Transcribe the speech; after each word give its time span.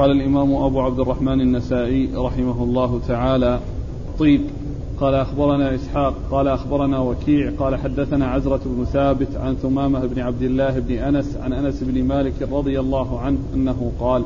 قال 0.00 0.10
الإمام 0.10 0.54
أبو 0.54 0.80
عبد 0.80 1.00
الرحمن 1.00 1.40
النسائي 1.40 2.10
رحمه 2.16 2.64
الله 2.64 3.00
تعالى 3.08 3.60
طيب 4.18 4.40
قال 5.00 5.14
أخبرنا 5.14 5.74
إسحاق 5.74 6.14
قال 6.30 6.48
أخبرنا 6.48 6.98
وكيع 6.98 7.52
قال 7.58 7.76
حدثنا 7.76 8.26
عزرة 8.26 8.60
بن 8.64 8.84
ثابت 8.84 9.36
عن 9.36 9.54
ثمامة 9.54 10.06
بن 10.06 10.20
عبد 10.20 10.42
الله 10.42 10.78
بن 10.78 10.94
أنس 10.94 11.36
عن 11.36 11.52
أنس 11.52 11.82
بن 11.82 12.04
مالك 12.04 12.32
رضي 12.52 12.80
الله 12.80 13.20
عنه 13.20 13.38
أنه 13.54 13.92
قال 14.00 14.22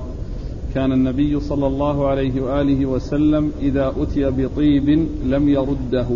كان 0.75 0.93
النبي 0.93 1.41
صلى 1.41 1.67
الله 1.67 2.09
عليه 2.09 2.41
وآله 2.41 2.87
وسلم 2.87 3.53
إذا 3.61 3.93
أتي 4.03 4.31
بطيب 4.31 4.89
لم 5.27 5.49
يرده. 5.49 6.07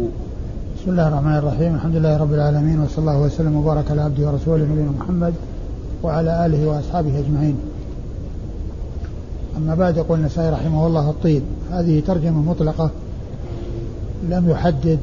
بسم 0.76 0.90
الله 0.90 1.08
الرحمن 1.08 1.36
الرحيم 1.36 1.74
الحمد 1.74 1.96
لله 1.96 2.16
رب 2.16 2.32
العالمين 2.32 2.80
وصلى 2.80 2.98
الله 2.98 3.22
وسلم 3.22 3.56
وبارك 3.56 3.90
على 3.90 4.00
عبده 4.02 4.26
ورسوله 4.26 4.64
نبينا 4.64 4.90
محمد 5.00 5.34
وعلى 6.02 6.46
آله 6.46 6.68
وأصحابه 6.68 7.18
أجمعين. 7.18 7.56
أما 9.58 9.74
بعد 9.74 9.96
يقول 9.96 10.18
النسائي 10.18 10.50
رحمه 10.50 10.86
الله 10.86 11.10
الطيب. 11.10 11.42
هذه 11.72 12.02
ترجمة 12.06 12.42
مطلقة 12.42 12.90
لم 14.28 14.50
يحدد 14.50 14.98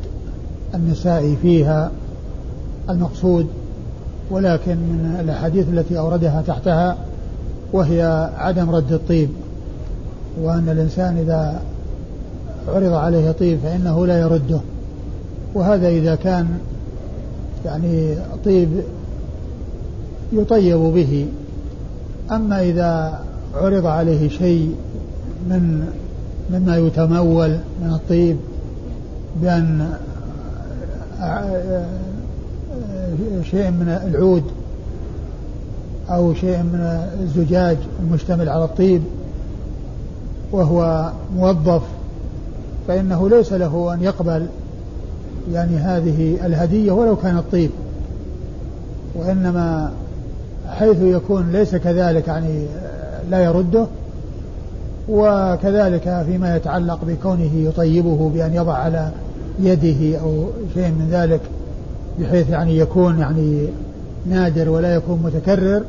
النسائي 0.75 1.35
فيها 1.41 1.91
المقصود 2.89 3.47
ولكن 4.31 4.75
من 4.75 5.17
الأحاديث 5.19 5.69
التي 5.69 5.97
أوردها 5.97 6.43
تحتها 6.47 6.97
وهي 7.73 8.29
عدم 8.37 8.69
رد 8.69 8.93
الطيب. 8.93 9.29
وأن 10.41 10.69
الإنسان 10.69 11.17
إذا 11.17 11.61
عرض 12.67 12.93
عليه 12.93 13.31
طيب 13.31 13.59
فإنه 13.63 14.05
لا 14.05 14.19
يرده. 14.19 14.59
وهذا 15.53 15.87
إذا 15.87 16.15
كان 16.15 16.47
يعني 17.65 18.15
طيب 18.45 18.69
يطيب 20.33 20.77
به. 20.77 21.27
أما 22.31 22.61
إذا 22.61 23.24
عرض 23.55 23.85
عليه 23.85 24.29
شيء 24.29 24.75
من 25.49 25.87
مما 26.51 26.77
يتمول 26.77 27.57
من 27.81 27.93
الطيب 27.93 28.37
بأن 29.41 29.93
شيء 33.43 33.71
من 33.71 33.99
العود 34.07 34.43
أو 36.09 36.33
شيء 36.33 36.57
من 36.57 37.07
الزجاج 37.21 37.77
المشتمل 37.99 38.49
على 38.49 38.63
الطيب 38.63 39.01
وهو 40.51 41.11
موظف 41.35 41.81
فإنه 42.87 43.29
ليس 43.29 43.53
له 43.53 43.93
أن 43.93 44.03
يقبل 44.03 44.47
يعني 45.53 45.77
هذه 45.77 46.45
الهدية 46.45 46.91
ولو 46.91 47.15
كانت 47.15 47.43
طيب 47.51 47.71
وإنما 49.15 49.91
حيث 50.69 50.97
يكون 51.01 51.51
ليس 51.51 51.75
كذلك 51.75 52.27
يعني 52.27 52.65
لا 53.29 53.39
يرده 53.39 53.85
وكذلك 55.09 56.23
فيما 56.25 56.55
يتعلق 56.55 56.99
بكونه 57.07 57.51
يطيبه 57.55 58.31
بأن 58.33 58.53
يضع 58.53 58.73
على 58.73 59.09
يده 59.59 60.19
أو 60.19 60.45
شيء 60.73 60.87
من 60.87 61.07
ذلك 61.11 61.41
بحيث 62.19 62.49
يعني 62.49 62.77
يكون 62.77 63.19
يعني 63.19 63.67
نادر 64.29 64.69
ولا 64.69 64.95
يكون 64.95 65.19
متكرر 65.23 65.83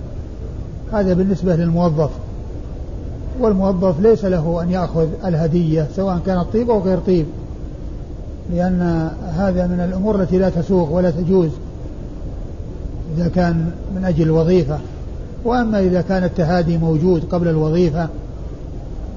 هذا 0.92 1.14
بالنسبة 1.14 1.56
للموظف. 1.56 2.10
والموظف 3.40 4.00
ليس 4.00 4.24
له 4.24 4.62
أن 4.62 4.70
يأخذ 4.70 5.08
الهدية 5.24 5.86
سواء 5.96 6.18
كانت 6.26 6.44
طيب 6.52 6.70
أو 6.70 6.80
غير 6.80 6.98
طيب 6.98 7.26
لأن 8.52 9.10
هذا 9.36 9.66
من 9.66 9.80
الأمور 9.80 10.22
التي 10.22 10.38
لا 10.38 10.48
تسوق 10.50 10.92
ولا 10.92 11.10
تجوز 11.10 11.50
إذا 13.16 13.28
كان 13.28 13.70
من 13.96 14.04
أجل 14.04 14.22
الوظيفة. 14.22 14.78
وأما 15.46 15.80
إذا 15.80 16.00
كان 16.00 16.24
التهادي 16.24 16.78
موجود 16.78 17.24
قبل 17.24 17.48
الوظيفة 17.48 18.08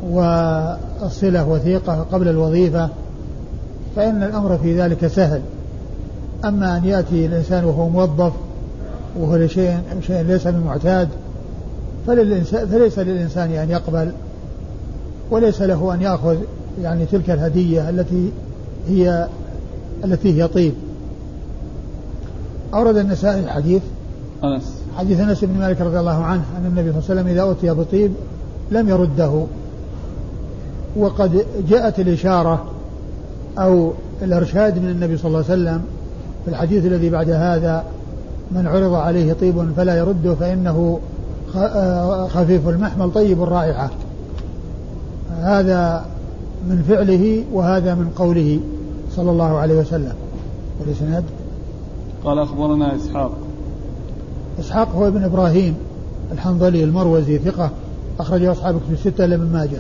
والصلة 0.10 1.50
وثيقة 1.50 2.06
قبل 2.12 2.28
الوظيفة 2.28 2.90
فإن 3.96 4.24
الأمر 4.24 4.58
في 4.58 4.82
ذلك 4.82 5.08
سهل. 5.08 5.42
أما 6.46 6.78
أن 6.78 6.86
يأتي 6.86 7.26
الإنسان 7.26 7.66
وهو 7.66 7.90
موظف 7.90 8.34
وهو 9.20 9.36
لشيء 9.36 9.80
شيء 10.08 10.22
ليس 10.22 10.48
بالمعتاد 10.48 11.10
فليس 12.08 13.00
للإنسان 13.00 13.52
أن 13.52 13.70
يقبل 13.70 14.12
وليس 15.32 15.62
له 15.62 15.94
أن 15.94 16.02
يأخذ 16.02 16.38
يعني 16.82 17.06
تلك 17.06 17.30
الهدية 17.30 17.90
التي 17.90 18.32
هي 18.88 19.28
التي 20.06 20.42
هي 20.42 20.48
طيب. 20.48 20.74
أورد 22.74 22.98
النسائي 22.98 23.48
حديث 23.48 23.82
أنس. 24.44 24.79
حديث 25.00 25.20
أنس 25.20 25.44
بن 25.44 25.60
مالك 25.60 25.82
رضي 25.82 26.00
الله 26.00 26.24
عنه 26.24 26.44
أن 26.58 26.66
النبي 26.66 26.92
صلى 26.92 27.00
الله 27.00 27.10
عليه 27.10 27.22
وسلم 27.22 27.28
إذا 27.28 27.52
أتي 27.52 27.70
بطيب 27.82 28.12
لم 28.72 28.90
يرده. 28.90 29.44
وقد 30.98 31.46
جاءت 31.70 32.00
الإشارة 32.00 32.66
أو 33.60 33.92
الإرشاد 34.22 34.80
من 34.80 34.90
النبي 34.90 35.18
صلى 35.18 35.28
الله 35.28 35.44
عليه 35.50 35.62
وسلم 35.62 35.82
في 36.46 36.52
الحديث 36.52 36.86
الذي 36.86 37.10
بعد 37.10 37.30
هذا 37.30 37.84
من 38.52 38.68
عرض 38.68 38.94
عليه 38.94 39.34
طيب 39.34 39.72
فلا 39.78 39.98
يرده 39.98 40.36
فإنه 40.36 41.00
خفيف 42.30 42.70
المحمل 42.70 43.12
طيب 43.12 43.44
الرائحة. 43.44 43.90
هذا 45.42 46.06
من 46.70 46.84
فعله 46.88 47.44
وهذا 47.54 47.96
من 47.96 48.10
قوله 48.16 48.60
صلى 49.16 49.32
الله 49.32 49.58
عليه 49.58 49.80
وسلم. 49.80 50.14
والإسناد؟ 50.80 51.24
قال 52.24 52.40
أخبرنا 52.40 52.96
إسحاق. 52.96 53.32
إسحاق 54.60 54.96
هو 54.96 55.08
ابن 55.08 55.24
إبراهيم 55.24 55.76
الحنظلي 56.32 56.84
المروزي 56.84 57.38
ثقة 57.38 57.72
أخرجه 58.20 58.52
أصحاب 58.52 58.80
كتب 58.80 58.94
الستة 58.94 59.26
إلا 59.26 59.38
من 59.38 59.52
ماجه. 59.54 59.80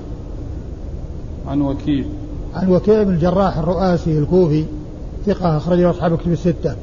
عن 1.48 1.62
وكيل. 1.62 2.06
عن 2.56 2.72
وكيع 2.72 3.04
بن 3.04 3.14
الجراح 3.14 3.58
الرؤاسي 3.58 4.20
الكوفي 4.20 4.66
ثقة 5.26 5.58
أخرجه 5.58 5.90
أصحاب 5.90 6.18
كتب 6.18 6.32
الستة. 6.32 6.76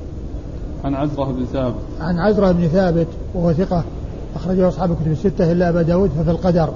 عن 0.84 0.94
عزرة 0.94 1.24
بن 1.24 1.44
ثابت. 1.44 1.74
عن 2.00 2.18
عزرة 2.18 2.52
بن 2.52 2.68
ثابت 2.68 3.06
وهو 3.34 3.52
ثقة 3.52 3.84
أخرجه 4.36 4.68
أصحاب 4.68 4.96
كتب 5.02 5.12
الستة 5.12 5.52
إلا 5.52 5.68
أبا 5.68 5.82
داود 5.82 6.10
ففي 6.18 6.30
القدر. 6.30 6.68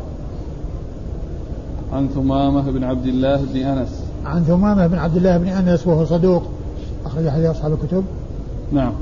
عن 1.93 2.09
ثمامة 2.09 2.71
بن 2.71 2.85
عبد 2.85 3.07
الله 3.07 3.37
بن 3.37 3.61
أنس. 3.61 4.05
عن 4.25 4.43
ثمامة 4.43 4.87
بن 4.87 4.99
عبد 4.99 5.17
الله 5.17 5.37
بن 5.37 5.49
أنس 5.49 5.87
وهو 5.87 6.05
صدوق 6.05 6.43
أخرج 7.07 7.29
حديث 7.29 7.47
أصحاب 7.47 7.73
الكتب. 7.73 8.05
نعم. 8.73 8.93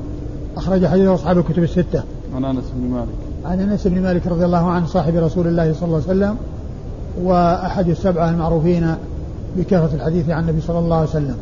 أخرج 0.58 0.86
حديث 0.86 1.08
أصحاب 1.08 1.38
الكتب 1.38 1.62
الستة. 1.62 2.02
عن 2.34 2.44
أنس 2.44 2.64
بن 2.76 2.90
مالك. 2.90 3.08
عن 3.44 3.60
أنس 3.60 3.86
بن 3.86 4.02
مالك 4.02 4.26
رضي 4.26 4.44
الله 4.44 4.70
عنه 4.70 4.86
صاحب 4.86 5.16
رسول 5.16 5.46
الله 5.46 5.72
صلى 5.72 5.84
الله 5.84 6.02
عليه 6.08 6.18
وسلم 6.18 6.36
وأحد 7.22 7.88
السبعة 7.88 8.30
المعروفين 8.30 8.94
بكثرة 9.56 9.90
الحديث 9.94 10.30
عن 10.30 10.42
النبي 10.42 10.60
صلى 10.60 10.78
الله 10.78 10.96
عليه 10.96 11.08
وسلم. 11.08 11.36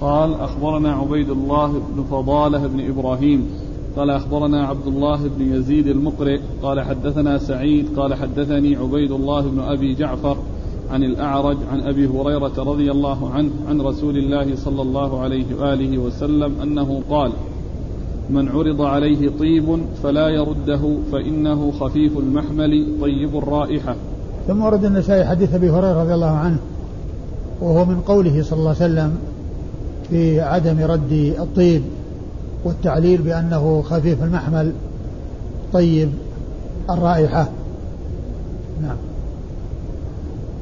قال 0.00 0.34
أخبرنا 0.34 0.92
عبيد 0.92 1.30
الله 1.30 1.66
بن 1.66 2.04
فضالة 2.10 2.66
بن 2.66 2.88
إبراهيم. 2.88 3.48
قال 3.96 4.10
أخبرنا 4.10 4.66
عبد 4.66 4.86
الله 4.86 5.16
بن 5.16 5.54
يزيد 5.56 5.86
المقرئ. 5.86 6.40
قال 6.62 6.80
حدثنا 6.80 7.38
سعيد. 7.38 7.86
قال 7.96 8.14
حدثني 8.14 8.76
عبيد 8.76 9.12
الله 9.12 9.40
بن 9.40 9.60
أبي 9.60 9.94
جعفر 9.94 10.36
عن 10.90 11.02
الأعرج 11.02 11.56
عن 11.72 11.80
أبي 11.80 12.06
هريرة 12.06 12.52
رضي 12.58 12.90
الله 12.90 13.30
عنه 13.30 13.50
عن 13.68 13.80
رسول 13.80 14.16
الله 14.16 14.56
صلى 14.56 14.82
الله 14.82 15.20
عليه 15.20 15.44
وآله 15.60 15.98
وسلم 15.98 16.60
أنه 16.62 17.02
قال 17.10 17.32
من 18.30 18.48
عرض 18.48 18.82
عليه 18.82 19.30
طيب 19.38 19.78
فلا 20.02 20.28
يرده 20.28 20.96
فإنه 21.12 21.72
خفيف 21.80 22.18
المحمل 22.18 22.86
طيب 23.00 23.36
الرائحة. 23.36 23.96
ثم 24.46 24.62
ورد 24.62 24.84
النسائي 24.84 25.24
حديث 25.24 25.54
أبي 25.54 25.70
هريرة 25.70 26.02
رضي 26.02 26.14
الله 26.14 26.30
عنه 26.30 26.58
وهو 27.60 27.84
من 27.84 28.00
قوله 28.00 28.42
صلى 28.42 28.58
الله 28.58 28.74
عليه 28.80 28.84
وسلم 28.92 29.18
في 30.10 30.40
عدم 30.40 30.78
رد 30.80 31.34
الطيب 31.38 31.82
والتعليل 32.64 33.22
بأنه 33.22 33.82
خفيف 33.82 34.22
المحمل 34.22 34.72
طيب 35.72 36.08
الرائحة. 36.90 37.48
نعم. 38.82 38.96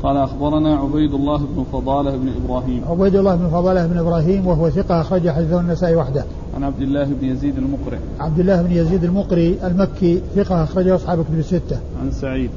قال 0.05 0.17
أخبرنا 0.17 0.77
عبيد 0.77 1.15
الله 1.15 1.37
بن 1.37 1.65
فضالة 1.73 2.17
بن 2.17 2.29
إبراهيم. 2.45 2.83
عبيد 2.89 3.15
الله 3.15 3.37
بن 3.37 3.49
فضالة 3.49 3.87
بن 3.87 3.99
إبراهيم 3.99 4.47
وهو 4.47 4.71
ثقة 4.71 5.01
أخرج 5.01 5.29
حديثه 5.31 5.61
النسائي 5.61 5.97
وحده. 5.97 6.25
عن 6.57 6.65
عبد 6.65 6.81
الله 6.81 7.05
بن 7.05 7.27
يزيد 7.27 7.59
المقرئ. 7.59 7.99
عبد 8.21 8.39
الله 8.39 8.63
بن 8.63 8.73
يزيد 8.73 9.05
المقري 9.05 9.59
المكي 9.65 10.23
ثقة 10.37 10.65
أخرجه 10.65 10.95
أصحاب 10.95 11.25
كتب 11.25 11.39
الستة. 11.39 11.79
عن 12.03 12.11
سعيد. 12.11 12.51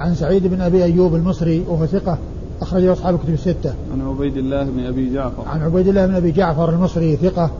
عن 0.00 0.14
سعيد 0.14 0.46
بن 0.46 0.60
أبي 0.60 0.84
أيوب 0.84 1.14
المصري 1.14 1.64
وهو 1.68 1.86
ثقة 1.86 2.18
أخرجه 2.60 2.92
أصحاب 2.92 3.18
كتب 3.18 3.32
الستة. 3.32 3.74
عن 3.92 4.08
عبيد 4.08 4.36
الله 4.36 4.64
بن 4.64 4.86
أبي 4.86 5.14
جعفر. 5.14 5.48
عن 5.48 5.62
عبيد 5.62 5.88
الله 5.88 6.06
بن 6.06 6.14
أبي 6.14 6.30
جعفر 6.30 6.70
المصري 6.70 7.16
ثقة 7.16 7.50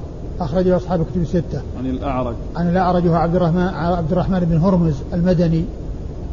أخرجه 0.40 0.76
أصحاب 0.76 1.06
كتب 1.12 1.22
الستة. 1.22 1.60
عن 1.78 1.86
الأعرج. 1.86 2.34
عن 2.56 2.68
الأعرج 2.68 3.06
وهو 3.06 3.14
عبد 3.14 3.36
الرحمن 3.36 3.68
عبد 3.74 4.12
الرحمن 4.12 4.40
بن 4.40 4.56
هرمز 4.56 4.94
المدني 5.12 5.64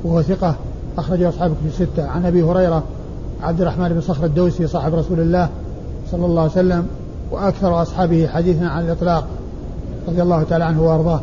وهو 0.03 0.21
ثقة 0.21 0.55
أخرجه 0.97 1.29
أصحاب 1.29 1.51
كتب 1.51 1.67
الستة 1.67 2.07
عن 2.07 2.25
أبي 2.25 2.43
هريرة 2.43 2.83
عبد 3.41 3.61
الرحمن 3.61 3.89
بن 3.89 4.01
صخر 4.01 4.25
الدوسي 4.25 4.67
صاحب 4.67 4.93
رسول 4.95 5.19
الله 5.19 5.49
صلى 6.11 6.25
الله 6.25 6.41
عليه 6.41 6.51
وسلم 6.51 6.87
وأكثر 7.31 7.81
أصحابه 7.81 8.27
حديثا 8.27 8.65
عن 8.65 8.85
الإطلاق 8.85 9.27
رضي 10.07 10.21
الله 10.21 10.43
تعالى 10.43 10.63
عنه 10.63 10.83
وأرضاه. 10.83 11.21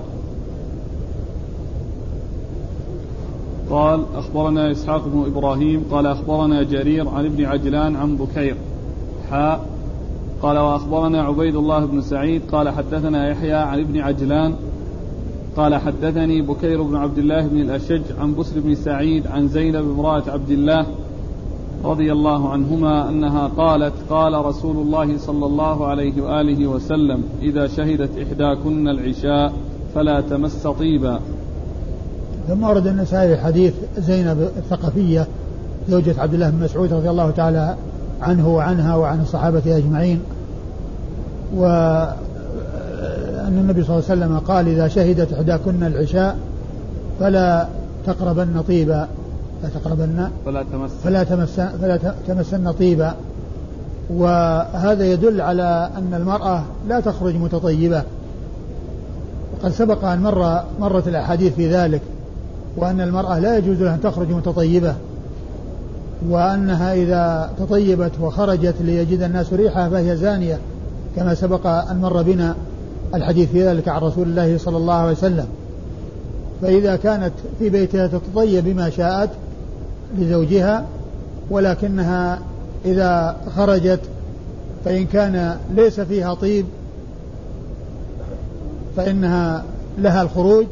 قال 3.70 4.04
أخبرنا 4.14 4.70
إسحاق 4.70 5.08
بن 5.08 5.24
إبراهيم 5.26 5.84
قال 5.90 6.06
أخبرنا 6.06 6.62
جرير 6.62 7.08
عن 7.08 7.24
ابن 7.24 7.44
عجلان 7.44 7.96
عن 7.96 8.16
بكير 8.16 8.56
حاء 9.30 9.66
قال 10.42 10.58
وأخبرنا 10.58 11.22
عبيد 11.22 11.56
الله 11.56 11.84
بن 11.84 12.00
سعيد 12.00 12.42
قال 12.52 12.68
حدثنا 12.68 13.28
يحيى 13.30 13.52
عن 13.52 13.80
ابن 13.80 14.00
عجلان 14.00 14.54
قال 15.60 15.74
حدثني 15.74 16.42
بكير 16.42 16.82
بن 16.82 16.96
عبد 16.96 17.18
الله 17.18 17.46
بن 17.46 17.60
الأشج 17.60 18.02
عن 18.20 18.34
بسر 18.34 18.60
بن 18.60 18.74
سعيد 18.74 19.26
عن 19.26 19.48
زينب 19.48 19.90
امرأة 19.90 20.22
عبد 20.28 20.50
الله 20.50 20.86
رضي 21.84 22.12
الله 22.12 22.48
عنهما 22.48 23.08
أنها 23.08 23.46
قالت 23.46 23.92
قال 24.10 24.44
رسول 24.44 24.76
الله 24.76 25.18
صلى 25.18 25.46
الله 25.46 25.86
عليه 25.86 26.22
وآله 26.22 26.66
وسلم 26.66 27.22
إذا 27.42 27.66
شهدت 27.66 28.10
إحداكن 28.18 28.88
العشاء 28.88 29.52
فلا 29.94 30.20
تمس 30.20 30.66
طيبا. 30.66 31.20
ثم 32.48 32.62
ورد 32.62 32.86
النسائي 32.86 33.36
حديث 33.36 33.74
زينب 33.98 34.40
الثقفية 34.56 35.26
زوجة 35.88 36.14
عبد 36.18 36.34
الله 36.34 36.50
بن 36.50 36.64
مسعود 36.64 36.92
رضي 36.92 37.10
الله 37.10 37.30
تعالى 37.30 37.76
عنه 38.20 38.48
وعنها 38.48 38.96
وعن 38.96 39.20
الصحابة 39.20 39.76
أجمعين. 39.76 40.20
و 41.56 41.66
أن 43.50 43.58
النبي 43.58 43.84
صلى 43.84 43.98
الله 43.98 44.10
عليه 44.10 44.20
وسلم 44.20 44.38
قال 44.38 44.68
إذا 44.68 44.88
شهدت 44.88 45.32
إحداكن 45.32 45.82
العشاء 45.82 46.36
فلا 47.20 47.68
تقربن 48.06 48.62
طيبا. 48.68 49.08
لا 49.62 49.68
تقربن. 49.68 50.28
فلا 50.44 50.62
تمس. 50.62 50.90
فلا 51.04 51.24
تمس 51.24 51.60
فلا 51.60 52.14
تمسن 52.28 52.72
طيبا. 52.72 53.14
وهذا 54.10 55.04
يدل 55.04 55.40
على 55.40 55.90
أن 55.96 56.14
المرأة 56.14 56.62
لا 56.88 57.00
تخرج 57.00 57.34
متطيبة. 57.34 58.02
وقد 59.54 59.72
سبق 59.72 60.04
أن 60.04 60.20
مر 60.20 60.62
مرت 60.80 61.08
الأحاديث 61.08 61.54
في 61.54 61.74
ذلك 61.74 62.02
وأن 62.76 63.00
المرأة 63.00 63.38
لا 63.38 63.58
يجوز 63.58 63.82
لها 63.82 63.94
أن 63.94 64.00
تخرج 64.00 64.30
متطيبة. 64.30 64.94
وأنها 66.28 66.94
إذا 66.94 67.50
تطيبت 67.58 68.12
وخرجت 68.20 68.74
ليجد 68.80 69.22
الناس 69.22 69.52
ريحها 69.52 69.88
فهي 69.88 70.16
زانية 70.16 70.58
كما 71.16 71.34
سبق 71.34 71.66
أن 71.66 72.00
مر 72.00 72.22
بنا. 72.22 72.54
الحديث 73.14 73.50
في 73.50 73.66
ذلك 73.66 73.88
عن 73.88 74.00
رسول 74.00 74.28
الله 74.28 74.58
صلى 74.58 74.76
الله 74.76 74.94
عليه 74.94 75.12
وسلم. 75.12 75.46
فإذا 76.62 76.96
كانت 76.96 77.32
في 77.58 77.68
بيتها 77.68 78.06
تتطيب 78.06 78.64
بما 78.64 78.90
شاءت 78.90 79.30
لزوجها 80.18 80.86
ولكنها 81.50 82.38
إذا 82.84 83.36
خرجت 83.56 84.00
فإن 84.84 85.06
كان 85.06 85.56
ليس 85.74 86.00
فيها 86.00 86.34
طيب 86.34 86.66
فإنها 88.96 89.64
لها 89.98 90.22
الخروج 90.22 90.66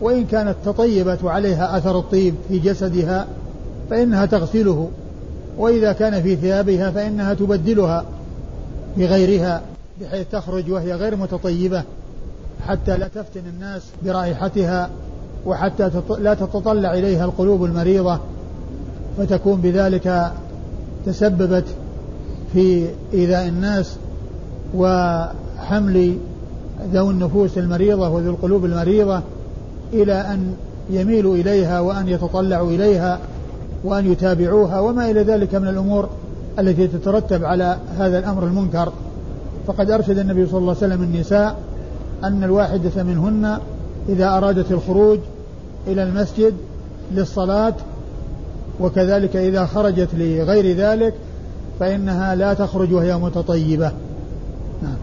وإن 0.00 0.24
كانت 0.24 0.54
تطيبت 0.64 1.24
وعليها 1.24 1.78
أثر 1.78 1.98
الطيب 1.98 2.34
في 2.48 2.58
جسدها 2.58 3.26
فإنها 3.90 4.26
تغسله 4.26 4.88
وإذا 5.58 5.92
كان 5.92 6.22
في 6.22 6.36
ثيابها 6.36 6.90
فإنها 6.90 7.34
تبدلها 7.34 8.04
بغيرها. 8.96 9.62
بحيث 10.00 10.26
تخرج 10.32 10.70
وهي 10.70 10.94
غير 10.94 11.16
متطيبة 11.16 11.82
حتى 12.66 12.96
لا 12.96 13.08
تفتن 13.08 13.46
الناس 13.46 13.82
برائحتها 14.04 14.90
وحتى 15.46 15.90
لا 16.18 16.34
تتطلع 16.34 16.94
إليها 16.94 17.24
القلوب 17.24 17.64
المريضة 17.64 18.18
فتكون 19.18 19.60
بذلك 19.60 20.32
تسببت 21.06 21.64
في 22.52 22.86
إيذاء 23.14 23.48
الناس 23.48 23.96
وحمل 24.74 26.16
ذوي 26.92 27.10
النفوس 27.10 27.58
المريضة 27.58 28.08
وذوي 28.08 28.30
القلوب 28.30 28.64
المريضة 28.64 29.22
إلى 29.92 30.14
أن 30.14 30.54
يميلوا 30.90 31.36
إليها 31.36 31.80
وأن 31.80 32.08
يتطلعوا 32.08 32.70
إليها 32.70 33.18
وأن 33.84 34.12
يتابعوها 34.12 34.80
وما 34.80 35.10
إلى 35.10 35.22
ذلك 35.22 35.54
من 35.54 35.68
الأمور 35.68 36.08
التي 36.58 36.86
تترتب 36.86 37.44
على 37.44 37.78
هذا 37.98 38.18
الأمر 38.18 38.44
المنكر. 38.44 38.92
فقد 39.66 39.90
أرشد 39.90 40.18
النبي 40.18 40.46
صلى 40.46 40.58
الله 40.58 40.76
عليه 40.82 40.94
وسلم 40.94 41.02
النساء 41.02 41.58
أن 42.24 42.44
الواحدة 42.44 43.02
منهن 43.02 43.58
إذا 44.08 44.36
أرادت 44.36 44.72
الخروج 44.72 45.18
إلى 45.86 46.02
المسجد 46.02 46.54
للصلاة 47.14 47.74
وكذلك 48.80 49.36
إذا 49.36 49.66
خرجت 49.66 50.08
لغير 50.14 50.76
ذلك 50.76 51.14
فإنها 51.80 52.34
لا 52.34 52.54
تخرج 52.54 52.92
وهي 52.92 53.16
متطيبة. 53.16 53.92
نعم. 54.82 54.96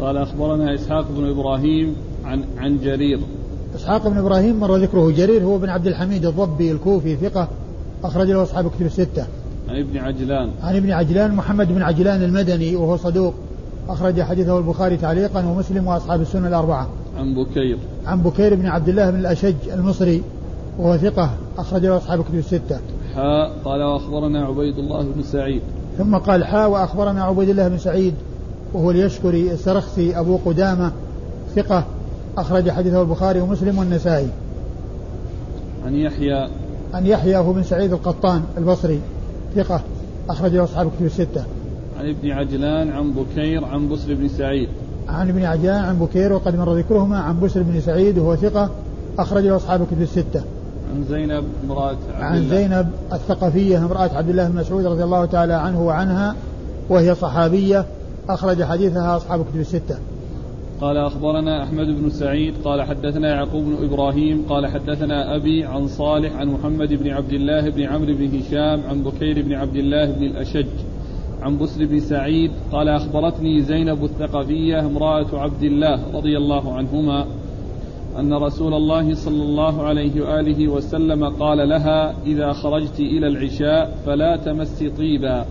قال 0.00 0.16
أخبرنا 0.16 0.74
إسحاق 0.74 1.06
بن 1.16 1.30
إبراهيم 1.30 1.96
عن 2.24 2.44
عن 2.58 2.78
جرير. 2.78 3.20
إسحاق 3.76 4.08
بن 4.08 4.18
إبراهيم 4.18 4.60
مر 4.60 4.76
ذكره 4.76 5.10
جرير 5.10 5.44
هو 5.44 5.58
بن 5.58 5.68
عبد 5.68 5.86
الحميد 5.86 6.26
الضبي 6.26 6.72
الكوفي 6.72 7.16
ثقة 7.16 7.48
أخرج 8.04 8.30
له 8.30 8.42
أصحاب 8.42 8.70
كتب 8.70 8.86
الستة. 8.86 9.26
عن 9.68 9.76
ابن 9.76 9.98
عجلان. 9.98 10.50
عن 10.62 10.76
ابن 10.76 10.90
عجلان 10.90 11.34
محمد 11.34 11.68
بن 11.68 11.82
عجلان 11.82 12.22
المدني 12.22 12.76
وهو 12.76 12.96
صدوق. 12.96 13.34
أخرج 13.88 14.22
حديثه 14.22 14.58
البخاري 14.58 14.96
تعليقا 14.96 15.46
ومسلم 15.46 15.86
وأصحاب 15.86 16.20
السنة 16.20 16.48
الأربعة. 16.48 16.88
عن 17.18 17.34
بكير. 17.34 17.78
عن 18.06 18.22
بكير 18.22 18.54
بن 18.54 18.66
عبد 18.66 18.88
الله 18.88 19.10
بن 19.10 19.18
الأشج 19.18 19.54
المصري 19.72 20.22
وهو 20.78 20.96
ثقة. 20.96 21.30
أخرج 21.58 21.86
له 21.86 21.96
أصحاب 21.96 22.22
كتب 22.22 22.34
الستة. 22.34 22.78
حاء 23.14 23.52
قال 23.64 23.82
وأخبرنا 23.82 24.44
عبيد 24.44 24.78
الله 24.78 25.02
بن 25.02 25.22
سعيد. 25.22 25.62
ثم 25.98 26.16
قال 26.16 26.44
حاء 26.44 26.70
وأخبرنا 26.70 27.24
عبيد 27.24 27.48
الله 27.48 27.68
بن 27.68 27.78
سعيد 27.78 28.14
وهو 28.74 28.90
اليشكري 28.90 29.52
السرخسي 29.52 30.18
أبو 30.18 30.38
قدامة 30.46 30.92
ثقة. 31.56 31.84
أخرج 32.38 32.70
حديثه 32.70 33.02
البخاري 33.02 33.40
ومسلم 33.40 33.78
والنسائي. 33.78 34.28
عن 35.86 35.94
يحيى. 35.94 36.48
عن 36.94 37.06
يحيى 37.06 37.36
هو 37.36 37.52
بن 37.52 37.62
سعيد 37.62 37.92
القطان 37.92 38.42
البصري. 38.58 39.00
ثقة. 39.56 39.80
أخرج 40.30 40.54
له 40.54 40.64
أصحاب 40.64 40.90
كتب 40.96 41.06
الستة. 41.06 41.44
عن 41.98 42.08
ابن 42.08 42.30
عجلان 42.30 42.90
عن 42.90 43.12
بكير 43.12 43.64
عن 43.64 43.88
بسر 43.88 44.14
بن 44.14 44.28
سعيد. 44.28 44.68
عن 45.08 45.28
ابن 45.28 45.44
عجلان 45.44 45.84
عن 45.84 45.98
بكير 45.98 46.32
وقد 46.32 46.56
مر 46.56 46.78
ذكرهما 46.78 47.18
عن 47.18 47.40
بسر 47.40 47.62
بن 47.62 47.80
سعيد 47.80 48.18
وهو 48.18 48.36
ثقة. 48.36 48.70
أخرج 49.18 49.44
له 49.44 49.56
أصحاب 49.56 49.86
كتب 49.86 50.02
الستة. 50.02 50.42
عن 50.94 51.04
زينب 51.08 51.44
امرأة 51.64 51.88
عبد 51.88 52.22
عن 52.22 52.38
الله. 52.38 52.56
زينب 52.56 52.88
الثقفية 53.12 53.78
امرأة 53.78 54.10
عبد 54.14 54.28
الله 54.28 54.48
بن 54.48 54.56
مسعود 54.56 54.86
رضي 54.86 55.04
الله 55.04 55.24
تعالى 55.24 55.54
عنه 55.54 55.82
وعنها 55.82 56.34
وهي 56.88 57.14
صحابية. 57.14 57.84
أخرج 58.28 58.62
حديثها 58.62 59.16
أصحاب 59.16 59.44
كتب 59.44 59.60
الستة. 59.60 59.96
قال 60.80 60.96
أخبرنا 60.96 61.62
أحمد 61.62 61.86
بن 61.86 62.10
سعيد 62.10 62.54
قال 62.64 62.82
حدثنا 62.82 63.28
يعقوب 63.28 63.64
بن 63.64 63.84
إبراهيم 63.84 64.44
قال 64.48 64.66
حدثنا 64.66 65.36
أبي 65.36 65.64
عن 65.64 65.86
صالح 65.86 66.36
عن 66.36 66.48
محمد 66.48 66.94
بن 66.94 67.10
عبد 67.10 67.32
الله 67.32 67.70
بن 67.70 67.82
عمرو 67.82 68.14
بن 68.14 68.38
هشام 68.38 68.80
عن 68.88 69.02
بكير 69.02 69.42
بن 69.42 69.52
عبد 69.52 69.76
الله 69.76 70.12
بن 70.12 70.22
الأشج 70.22 70.66
عن 71.42 71.58
بسر 71.58 71.86
بن 71.86 72.00
سعيد 72.00 72.50
قال 72.72 72.88
أخبرتني 72.88 73.60
زينب 73.60 74.04
الثقفية 74.04 74.80
امرأة 74.80 75.26
عبد 75.32 75.62
الله 75.62 76.00
رضي 76.14 76.36
الله 76.36 76.72
عنهما 76.72 77.26
أن 78.18 78.34
رسول 78.34 78.74
الله 78.74 79.14
صلى 79.14 79.42
الله 79.42 79.82
عليه 79.82 80.20
وآله 80.20 80.68
وسلم 80.68 81.24
قال 81.24 81.68
لها 81.68 82.14
إذا 82.26 82.52
خرجت 82.52 83.00
إلى 83.00 83.26
العشاء 83.26 83.96
فلا 84.06 84.36
تمس 84.36 84.84
طيبا 84.98 85.46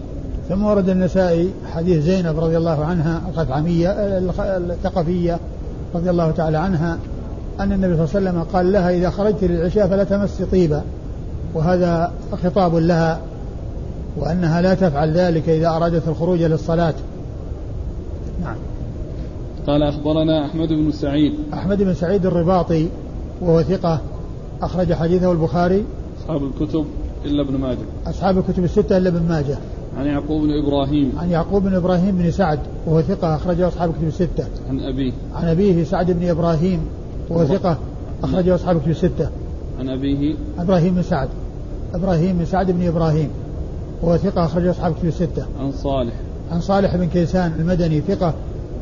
ثم 0.49 0.65
ورد 0.65 0.89
النسائي 0.89 1.49
حديث 1.73 2.03
زينب 2.03 2.39
رضي 2.39 2.57
الله 2.57 2.85
عنها 2.85 3.21
الخثعمية 3.29 3.89
الثقفية 3.91 5.39
رضي 5.95 6.09
الله 6.09 6.31
تعالى 6.31 6.57
عنها 6.57 6.97
أن 7.59 7.71
النبي 7.71 7.95
صلى 7.95 8.05
الله 8.05 8.15
عليه 8.15 8.39
وسلم 8.39 8.43
قال 8.53 8.71
لها 8.71 8.89
إذا 8.89 9.09
خرجت 9.09 9.43
للعشاء 9.43 9.87
فلا 9.87 10.03
تمس 10.03 10.41
طيبا. 10.41 10.81
وهذا 11.53 12.11
خطاب 12.43 12.75
لها 12.75 13.19
وأنها 14.17 14.61
لا 14.61 14.73
تفعل 14.73 15.11
ذلك 15.11 15.49
إذا 15.49 15.69
أرادت 15.69 16.07
الخروج 16.07 16.41
للصلاة. 16.41 16.93
نعم. 18.41 18.55
قال 19.67 19.83
أخبرنا 19.83 20.45
أحمد 20.45 20.67
بن 20.67 20.91
سعيد. 20.91 21.33
أحمد 21.53 21.83
بن 21.83 21.93
سعيد 21.93 22.25
الرباطي 22.25 22.87
وهو 23.41 23.61
ثقة 23.61 23.99
أخرج 24.61 24.93
حديثه 24.93 25.31
البخاري. 25.31 25.85
أصحاب 26.19 26.43
الكتب 26.43 26.85
إلا 27.25 27.41
ابن 27.41 27.57
ماجه. 27.57 27.77
أصحاب 28.07 28.37
الكتب 28.37 28.63
الستة 28.63 28.97
إلا 28.97 29.09
ابن 29.09 29.23
ماجه. 29.29 29.57
عن 29.97 30.05
يعقوب 30.05 30.41
بن 30.41 30.51
إبراهيم. 30.63 31.11
عن 31.17 31.29
يعقوب 31.29 31.63
بن 31.63 31.75
إبراهيم 31.75 32.17
بن 32.17 32.31
سعد 32.31 32.59
وهو 32.85 33.01
ثقة 33.01 33.35
أخرجه 33.35 33.67
أصحاب 33.67 33.89
الكتب 33.89 34.07
الستة. 34.07 34.45
عن 34.69 34.79
أبيه. 34.79 35.11
عن 35.35 35.47
أبيه 35.47 35.83
سعد 35.83 36.11
بن 36.11 36.29
إبراهيم 36.29 36.79
وهو 37.29 37.45
ثقة 37.45 37.77
أخرجه 38.23 38.55
أصحاب 38.55 38.77
الكتب 38.77 38.91
الستة. 38.91 39.29
عن 39.79 39.89
أبيه. 39.89 40.35
إبراهيم 40.59 40.95
بن 40.95 41.01
سعد. 41.01 41.29
إبراهيم 41.93 42.37
بن 42.37 42.45
سعد 42.45 42.71
بن 42.71 42.87
إبراهيم 42.87 43.29
وهو 44.01 44.17
ثقة 44.17 44.45
أخرجه 44.45 44.71
أصحاب 44.71 44.91
الكتب 44.91 45.07
الستة. 45.07 45.45
عن 45.59 45.71
صالح. 45.71 46.13
عن 46.51 46.61
صالح 46.61 46.95
بن 46.95 47.05
كيسان 47.05 47.51
المدني 47.59 48.01
ثقة 48.01 48.33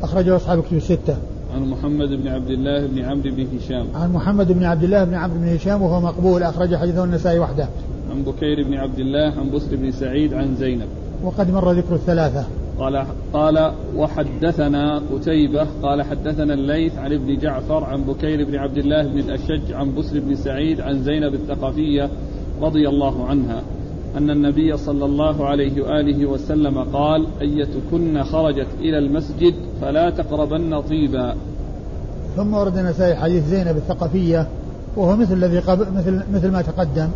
أخرجه 0.02 0.36
أصحاب 0.36 0.58
الكتب 0.58 0.76
الستة. 0.76 1.16
عن 1.54 1.70
محمد 1.70 2.08
بن 2.08 2.28
عبد 2.28 2.50
الله 2.50 2.86
بن 2.86 2.98
عمرو 2.98 3.30
بن 3.30 3.46
هشام. 3.56 3.86
عن 3.94 4.12
محمد 4.12 4.52
بن 4.52 4.64
عبد 4.64 4.84
الله 4.84 5.04
بن 5.04 5.14
عمرو 5.14 5.38
بن 5.38 5.48
هشام 5.48 5.82
وهو 5.82 6.00
مقبول 6.00 6.42
أخرج 6.42 6.76
حديثه 6.76 7.04
النسائي 7.04 7.38
وحده. 7.38 7.68
عن 8.10 8.22
بكير 8.22 8.68
بن 8.68 8.74
عبد 8.74 8.98
الله 8.98 9.32
عن 9.40 9.50
بسر 9.50 9.76
بن 9.76 9.92
سعيد 9.92 10.34
عن 10.34 10.56
زينب. 10.56 10.88
وقد 11.22 11.50
مر 11.50 11.72
ذكر 11.72 11.94
الثلاثة. 11.94 12.44
قال 12.78 13.06
قال 13.32 13.72
وحدثنا 13.96 15.02
قتيبة 15.12 15.66
قال 15.82 16.02
حدثنا 16.02 16.54
الليث 16.54 16.98
عن 16.98 17.12
ابن 17.12 17.38
جعفر 17.38 17.84
عن 17.84 18.04
بكير 18.04 18.44
بن 18.44 18.56
عبد 18.56 18.78
الله 18.78 19.02
بن 19.02 19.18
الأشج 19.18 19.72
عن 19.72 19.94
بسر 19.94 20.20
بن 20.20 20.34
سعيد 20.34 20.80
عن 20.80 21.02
زينب 21.02 21.34
الثقفية 21.34 22.08
رضي 22.62 22.88
الله 22.88 23.26
عنها 23.26 23.62
أن 24.16 24.30
النبي 24.30 24.76
صلى 24.76 25.04
الله 25.04 25.46
عليه 25.46 25.82
وآله 25.82 26.26
وسلم 26.26 26.78
قال 26.78 27.26
أيتكن 27.40 28.22
خرجت 28.22 28.68
إلى 28.80 28.98
المسجد 28.98 29.54
فلا 29.80 30.10
تقربن 30.10 30.80
طيبا. 30.80 31.34
ثم 32.36 32.54
ورد 32.54 32.78
النسائي 32.78 33.14
حديث 33.14 33.44
زينب 33.44 33.76
الثقفية 33.76 34.48
وهو 34.96 35.16
مثل 35.16 35.32
الذي 35.32 35.58
قبل 35.58 35.86
مثل 35.96 36.22
مثل 36.32 36.50
ما 36.50 36.62
تقدم. 36.62 37.08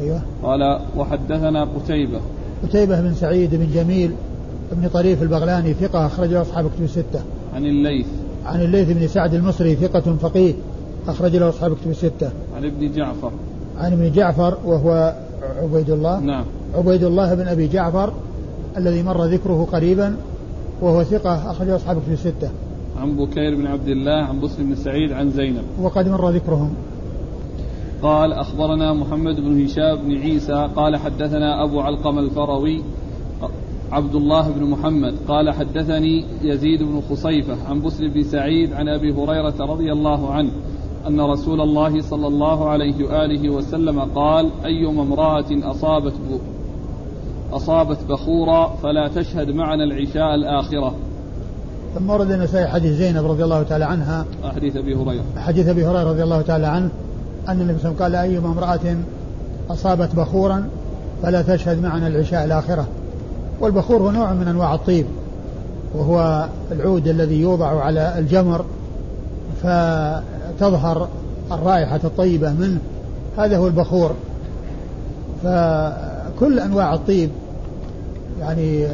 أيوه. 0.00 0.20
قال 0.42 0.80
وحدثنا 0.96 1.64
قتيبة. 1.64 2.20
قتيبة 2.62 3.00
بن 3.00 3.14
سعيد 3.14 3.54
بن 3.54 3.66
جميل 3.74 4.10
بن 4.72 4.88
طريف 4.88 5.22
البغلاني 5.22 5.74
ثقة 5.74 6.06
أخرج 6.06 6.32
أصحاب 6.32 6.70
كتب 6.70 6.84
الستة. 6.84 7.22
عن 7.54 7.66
الليث. 7.66 8.06
عن 8.46 8.60
الليث 8.60 8.90
بن 8.90 9.08
سعد 9.08 9.34
المصري 9.34 9.74
ثقة 9.74 10.16
فقيه 10.20 10.54
أخرج 11.08 11.36
له 11.36 11.48
أصحاب 11.48 11.76
كتب 11.76 11.90
الستة. 11.90 12.30
عن 12.56 12.64
ابن 12.64 12.92
جعفر. 12.92 13.30
عن 13.78 13.92
ابن 13.92 14.12
جعفر 14.12 14.58
وهو 14.64 15.14
عبيد 15.62 15.90
الله. 15.90 16.20
نعم. 16.20 16.44
عبيد 16.74 17.04
الله 17.04 17.34
بن 17.34 17.48
أبي 17.48 17.68
جعفر 17.68 18.12
الذي 18.76 19.02
مر 19.02 19.24
ذكره 19.24 19.68
قريبا 19.72 20.16
وهو 20.80 21.04
ثقة 21.04 21.50
أخرج 21.50 21.68
أصحاب 21.68 22.02
كتب 22.02 22.12
الستة. 22.12 22.50
عن 23.00 23.16
بكير 23.16 23.54
بن 23.54 23.66
عبد 23.66 23.88
الله 23.88 24.24
عن 24.24 24.36
مسلم 24.36 24.66
بن 24.66 24.76
سعيد 24.76 25.12
عن 25.12 25.30
زينب. 25.30 25.62
وقد 25.82 26.08
مر 26.08 26.30
ذكرهم. 26.30 26.74
قال 28.04 28.32
أخبرنا 28.32 28.92
محمد 28.92 29.40
بن 29.40 29.64
هشام 29.64 29.96
بن 29.96 30.16
عيسى 30.16 30.68
قال 30.76 30.96
حدثنا 30.96 31.64
أبو 31.64 31.80
علقم 31.80 32.18
الفروي 32.18 32.82
عبد 33.92 34.14
الله 34.14 34.50
بن 34.50 34.64
محمد 34.64 35.14
قال 35.28 35.50
حدثني 35.50 36.24
يزيد 36.42 36.82
بن 36.82 37.02
خصيفة 37.10 37.56
عن 37.68 37.82
بسر 37.82 38.08
بن 38.08 38.22
سعيد 38.22 38.72
عن 38.72 38.88
أبي 38.88 39.12
هريرة 39.12 39.54
رضي 39.60 39.92
الله 39.92 40.32
عنه 40.32 40.50
أن 41.06 41.20
رسول 41.20 41.60
الله 41.60 42.00
صلى 42.00 42.26
الله 42.26 42.68
عليه 42.68 43.04
وآله 43.04 43.50
وسلم 43.50 44.00
قال 44.00 44.50
أيما 44.64 45.02
امرأة 45.02 45.70
أصابت 45.70 46.14
أصابت 47.52 47.98
بخورا 48.08 48.66
فلا 48.82 49.08
تشهد 49.08 49.50
معنا 49.50 49.84
العشاء 49.84 50.34
الآخرة. 50.34 50.94
ثم 51.94 52.10
ورد 52.10 52.30
النسائي 52.30 52.66
حديث 52.66 52.92
زينب 52.92 53.24
رضي 53.24 53.44
الله 53.44 53.62
تعالى 53.62 53.84
عنها 53.84 54.24
حديث 54.54 54.76
أبي 54.76 54.94
هريرة. 54.94 55.24
حديث 55.36 55.68
أبي 55.68 55.86
هريرة 55.86 56.10
رضي 56.10 56.22
الله 56.22 56.42
تعالى 56.42 56.66
عنه 56.66 56.90
أن 57.48 57.60
النبي 57.60 57.78
صلى 57.78 57.90
الله 57.90 58.02
عليه 58.02 58.02
وسلم 58.02 58.02
قال 58.02 58.14
أيما 58.14 58.48
امرأة 58.48 58.96
أصابت 59.70 60.14
بخورا 60.14 60.68
فلا 61.22 61.42
تشهد 61.42 61.82
معنا 61.82 62.06
العشاء 62.06 62.44
الآخرة. 62.44 62.86
والبخور 63.60 64.02
هو 64.02 64.10
نوع 64.10 64.32
من 64.32 64.48
أنواع 64.48 64.74
الطيب 64.74 65.06
وهو 65.94 66.48
العود 66.72 67.08
الذي 67.08 67.40
يوضع 67.40 67.84
على 67.84 68.18
الجمر 68.18 68.64
فتظهر 69.62 71.08
الرائحة 71.52 72.00
الطيبة 72.04 72.52
منه. 72.52 72.78
هذا 73.38 73.56
هو 73.56 73.66
البخور. 73.66 74.10
فكل 75.42 76.58
أنواع 76.60 76.94
الطيب 76.94 77.30
يعني 78.40 78.86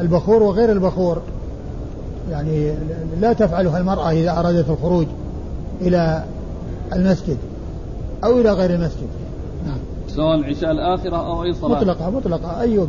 البخور 0.00 0.42
وغير 0.42 0.72
البخور 0.72 1.22
يعني 2.30 2.74
لا 3.20 3.32
تفعلها 3.32 3.78
المرأة 3.78 4.10
إذا 4.10 4.30
أرادت 4.30 4.70
الخروج 4.70 5.06
إلى 5.80 6.24
المسجد. 6.92 7.36
أو 8.24 8.40
إلى 8.40 8.52
غير 8.52 8.74
المسجد. 8.74 9.08
نعم. 9.66 9.78
سواء 10.08 10.44
عشاء 10.44 10.70
الآخرة 10.70 11.16
أو 11.16 11.44
أي 11.44 11.52
صلاة. 11.52 11.78
مطلقة 11.78 12.10
مطلقة 12.10 12.60
أي 12.60 12.78
وقت. 12.78 12.88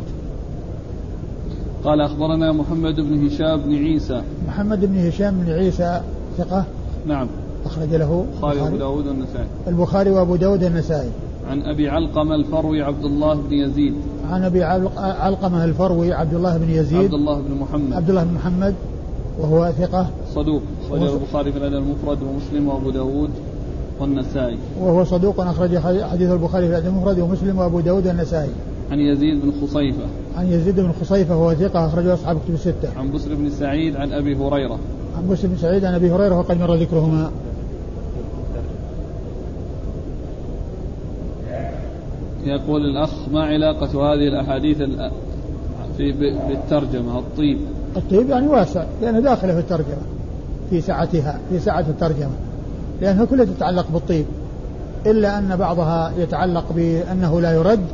قال 1.84 2.00
أخبرنا 2.00 2.52
محمد 2.52 3.00
بن 3.00 3.26
هشام 3.26 3.60
بن 3.60 3.74
عيسى. 3.74 4.22
محمد 4.48 4.84
بن 4.84 5.08
هشام 5.08 5.34
بن 5.40 5.52
عيسى 5.52 6.00
ثقة؟ 6.38 6.64
نعم. 7.06 7.28
أخرج 7.66 7.94
له 7.94 8.24
البخاري. 8.34 8.60
وأبو 8.60 8.76
داود 8.76 9.06
والنسائي. 9.06 9.46
البخاري 9.66 10.10
وأبو 10.10 10.36
داود 10.36 10.62
النسائي 10.62 11.10
عن 11.50 11.62
أبي 11.62 11.88
علقمة 11.88 12.34
الفروي 12.34 12.82
عبد 12.82 13.04
الله 13.04 13.34
بن 13.34 13.52
يزيد. 13.52 13.94
عن 14.30 14.44
أبي 14.44 14.64
علقمة 14.98 15.64
الفروي 15.64 16.12
عبد 16.12 16.34
الله 16.34 16.58
بن 16.58 16.70
يزيد. 16.70 17.04
عبد 17.04 17.14
الله 17.14 17.40
بن 17.40 17.54
محمد. 17.60 17.92
عبد 17.92 18.10
الله 18.10 18.24
بن 18.24 18.34
محمد 18.34 18.74
وهو 19.40 19.72
ثقة. 19.78 20.06
صدوق. 20.34 20.62
أخرجه 20.86 21.14
البخاري 21.14 21.52
في 21.52 21.58
الأدب 21.58 21.74
المفرد 21.74 22.18
ومسلم 22.22 22.68
وأبو 22.68 22.90
داود. 22.90 23.30
والنسائي 24.00 24.58
وهو 24.80 25.04
صدوق 25.04 25.40
أخرج 25.40 25.78
حديث 25.78 26.30
البخاري 26.30 26.66
في 26.66 26.72
الأدب 26.72 26.86
المفرد 26.86 27.18
ومسلم 27.18 27.58
وأبو 27.58 27.80
داود 27.80 28.06
والنسائي 28.06 28.50
عن 28.90 29.00
يزيد 29.00 29.42
بن 29.42 29.52
خصيفة 29.62 30.04
عن 30.36 30.46
يزيد 30.46 30.80
بن 30.80 30.92
خصيفة 31.00 31.36
وهو 31.36 31.54
ثقة 31.54 31.86
أخرجه 31.86 32.14
أصحاب 32.14 32.38
كتب 32.44 32.54
الستة. 32.54 32.88
عن 32.98 33.12
بسر 33.12 33.34
بن 33.34 33.50
سعيد 33.50 33.96
عن 33.96 34.12
أبي 34.12 34.36
هريرة. 34.36 34.78
عن 35.16 35.28
بسر 35.30 35.48
بن 35.48 35.56
سعيد 35.56 35.84
عن 35.84 35.94
أبي 35.94 36.10
هريرة 36.10 36.38
وقد 36.38 36.60
مر 36.60 36.74
ذكرهما. 36.74 37.30
يقول 42.44 42.84
الأخ 42.84 43.28
ما 43.32 43.42
علاقة 43.42 44.12
هذه 44.12 44.28
الأحاديث 44.28 44.78
في 45.96 46.12
بالترجمة 46.48 47.18
الطيب؟ 47.18 47.58
الطيب 47.96 48.30
يعني 48.30 48.46
واسع 48.46 48.84
لأنه 49.02 49.20
داخله 49.20 49.54
في 49.54 49.60
الترجمة 49.60 50.02
في 50.70 50.80
سعتها 50.80 51.40
في 51.50 51.58
سعة 51.58 51.84
الترجمة 51.88 52.30
لأنها 53.00 53.24
كلها 53.24 53.44
تتعلق 53.44 53.86
بالطيب 53.92 54.26
إلا 55.06 55.38
أن 55.38 55.56
بعضها 55.56 56.12
يتعلق 56.18 56.64
بأنه 56.72 57.40
لا 57.40 57.52
يرد 57.52 57.84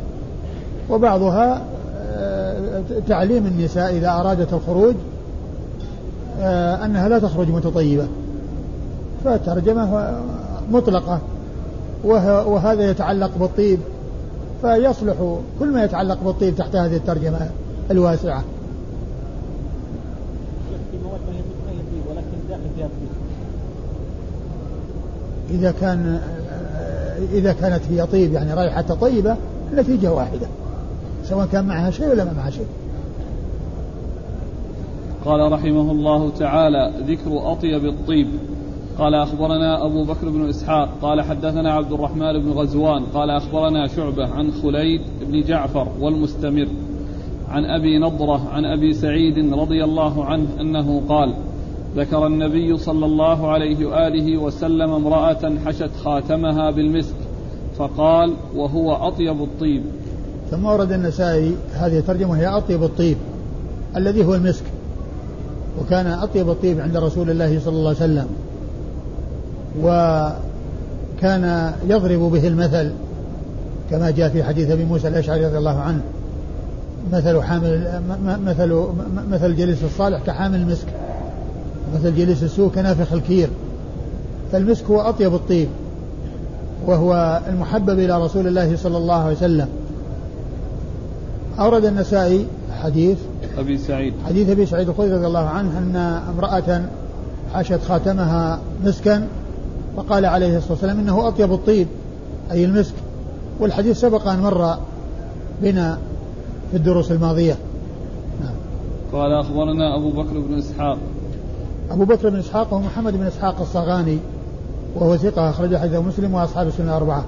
وبعضها 0.91 1.63
آه، 2.17 2.83
تعليم 3.09 3.47
النساء 3.47 3.97
إذا 3.97 4.11
أرادت 4.11 4.53
الخروج 4.53 4.95
آه، 6.41 6.85
أنها 6.85 7.09
لا 7.09 7.19
تخرج 7.19 7.49
متطيبة. 7.49 8.07
فالترجمة 9.25 10.21
مطلقة 10.71 11.21
وهذا 12.05 12.91
يتعلق 12.91 13.31
بالطيب 13.41 13.79
فيصلح 14.63 15.39
كل 15.61 15.71
ما 15.71 15.85
يتعلق 15.85 16.19
بالطيب 16.25 16.57
تحت 16.57 16.77
هذه 16.77 16.97
الترجمة 16.97 17.51
الواسعة. 17.91 18.45
إذا 25.51 25.71
كان 25.81 26.21
إذا 27.33 27.53
كانت 27.53 27.83
هي 27.91 28.07
طيب 28.07 28.33
يعني 28.33 28.55
رائحة 28.55 28.83
طيبة 28.83 29.37
النتيجة 29.73 30.13
واحدة 30.13 30.47
سواء 31.25 31.47
كان 31.47 31.65
معها 31.65 31.91
شيء 31.91 32.09
ولا 32.09 32.25
ما 32.25 32.33
معها 32.33 32.51
شيء. 32.51 32.67
قال 35.25 35.53
رحمه 35.53 35.91
الله 35.93 36.31
تعالى 36.31 36.93
ذكر 37.07 37.53
أطيب 37.53 37.85
الطيب. 37.85 38.29
قال 38.99 39.15
أخبرنا 39.15 39.87
أبو 39.87 40.05
بكر 40.05 40.29
بن 40.29 40.49
إسحاق. 40.49 40.89
قال 41.03 41.23
حدثنا 41.23 41.73
عبد 41.73 41.93
الرحمن 41.93 42.39
بن 42.39 42.51
غزوان. 42.51 43.05
قال 43.15 43.31
أخبرنا 43.31 43.87
شعبة 43.87 44.27
عن 44.27 44.53
خليد 44.63 45.01
بن 45.21 45.43
جعفر 45.43 45.89
والمستمر. 46.01 46.69
عن 47.49 47.65
أبي 47.65 47.99
نضرة 47.99 48.49
عن 48.49 48.65
أبي 48.65 48.93
سعيد 48.95 49.55
رضي 49.55 49.85
الله 49.85 50.25
عنه 50.25 50.47
أنه 50.61 51.03
قال 51.09 51.35
ذكر 51.97 52.27
النبي 52.27 52.79
صلى 52.79 53.07
الله 53.07 53.49
عليه 53.49 53.87
وآله 53.87 54.39
وسلم 54.39 54.93
امرأة 54.93 55.53
حشت 55.67 55.91
خاتمها 56.05 56.71
بالمسك 56.71 57.15
فقال 57.79 58.35
وهو 58.57 58.93
أطيب 58.93 59.43
الطيب. 59.43 59.83
ثم 60.51 60.65
ورد 60.65 60.93
النسائي 60.93 61.57
هذه 61.75 61.99
الترجمة 61.99 62.39
هي 62.39 62.47
أطيب 62.47 62.83
الطيب 62.83 63.17
الذي 63.97 64.25
هو 64.25 64.35
المسك 64.35 64.65
وكان 65.81 66.07
أطيب 66.07 66.51
الطيب 66.51 66.81
عند 66.81 66.97
رسول 66.97 67.31
الله 67.31 67.61
صلى 67.61 67.77
الله 67.77 67.89
عليه 67.89 67.99
وسلم 67.99 68.27
وكان 69.83 71.73
يضرب 71.89 72.21
به 72.21 72.49
المثل 72.49 72.93
كما 73.91 74.11
جاء 74.11 74.29
في 74.29 74.45
حديث 74.45 74.71
أبي 74.71 74.85
موسى 74.85 75.09
الأشعري 75.09 75.47
رضي 75.47 75.59
الله 75.59 75.81
عنه 75.81 76.01
مثل 77.13 77.43
حامل 77.43 78.01
مثل 78.47 78.85
مثل 79.31 79.57
جليس 79.57 79.85
الصالح 79.85 80.23
كحامل 80.27 80.61
المسك. 80.61 80.87
مثل 81.97 82.17
جليس 82.17 82.43
السوء 82.43 82.71
كنافخ 82.71 83.13
الكير. 83.13 83.49
فالمسك 84.53 84.85
هو 84.85 85.01
أطيب 85.01 85.35
الطيب 85.35 85.69
وهو 86.87 87.41
المحبب 87.49 87.99
إلى 87.99 88.25
رسول 88.25 88.47
الله 88.47 88.77
صلى 88.77 88.97
الله 88.97 89.15
عليه 89.15 89.37
وسلم. 89.37 89.69
أورد 91.59 91.85
النسائي 91.85 92.47
حديث 92.83 93.19
أبي 93.59 93.79
سعيد. 93.79 94.15
حديث 94.27 94.49
أبي 94.49 94.67
سعيد 94.67 94.89
الخدري 94.89 95.13
رضي 95.13 95.27
الله 95.27 95.47
عنه 95.47 95.79
أن 95.79 95.97
امرأة 96.35 96.83
حشت 97.55 97.81
خاتمها 97.89 98.61
مسكا 98.85 99.27
فقال 99.97 100.25
عليه 100.25 100.57
الصلاة 100.57 100.73
والسلام 100.73 100.99
إنه 100.99 101.29
أطيب 101.29 101.53
الطيب 101.53 101.87
أي 102.51 102.65
المسك. 102.65 102.95
والحديث 103.61 104.01
سبق 104.01 104.29
أن 104.29 104.41
مر 104.41 104.77
بنا 105.63 105.99
في 106.71 106.77
الدروس 106.77 107.13
الماضية. 107.13 107.57
نعم. 108.41 108.55
قال 109.13 109.33
أخبرنا 109.33 109.97
أبو 109.97 110.11
بكر 110.11 110.39
بن 110.39 110.59
إسحاق. 110.59 110.99
أبو 111.91 112.05
بكر 112.05 112.31
بن 112.31 112.39
إسحاق 112.39 112.75
هو 112.75 112.81
محمد 112.81 113.13
بن 113.13 113.23
إسحاق 113.23 113.61
الصغاني 113.61 114.19
وهو 114.97 115.17
ثقة 115.17 115.51
أخرج 115.51 115.77
حديث 115.77 115.95
مسلم 115.95 116.35
وأصحاب 116.35 116.67
السنة 116.67 116.87
الأربعة. 116.87 117.25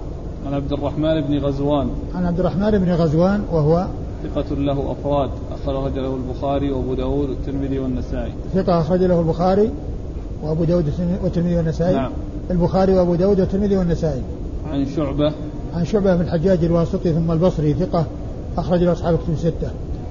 عن 0.47 0.55
عبد 0.55 0.73
الرحمن 0.73 1.21
بن 1.21 1.39
غزوان. 1.39 1.89
عن 2.15 2.27
عبد 2.27 2.41
الرحمن 2.41 2.71
بن 2.71 2.93
غزوان 2.93 3.43
وهو 3.53 3.87
ثقة 4.25 4.55
له 4.55 4.93
أفراد 4.93 5.31
أخرج 5.53 5.99
له 5.99 6.17
البخاري 6.17 6.71
وأبو 6.71 6.95
داود 6.95 7.29
والترمذي 7.29 7.79
والنسائي. 7.79 8.33
ثقة 8.55 8.81
أخرج 8.81 9.03
له 9.03 9.21
البخاري 9.21 9.71
وأبو 10.43 10.65
داود 10.65 10.93
والترمذي 11.23 11.57
والنسائي. 11.57 11.95
نعم. 11.95 12.13
البخاري 12.51 12.95
وأبو 12.95 13.15
داود 13.15 13.41
والترمذي 13.41 13.77
والنسائي. 13.77 14.23
عن 14.73 14.87
شعبة. 14.97 15.33
عن 15.75 15.85
شعبة 15.85 16.17
بن 16.17 16.21
الحجاج 16.21 16.65
الواسطي 16.65 17.13
ثم 17.13 17.33
البصري 17.33 17.75
ثقة 17.75 18.07
أخرج 18.59 18.83
له 18.83 18.93
أصحاب 18.93 19.19
كتب 19.19 19.33
الستة 19.33 19.71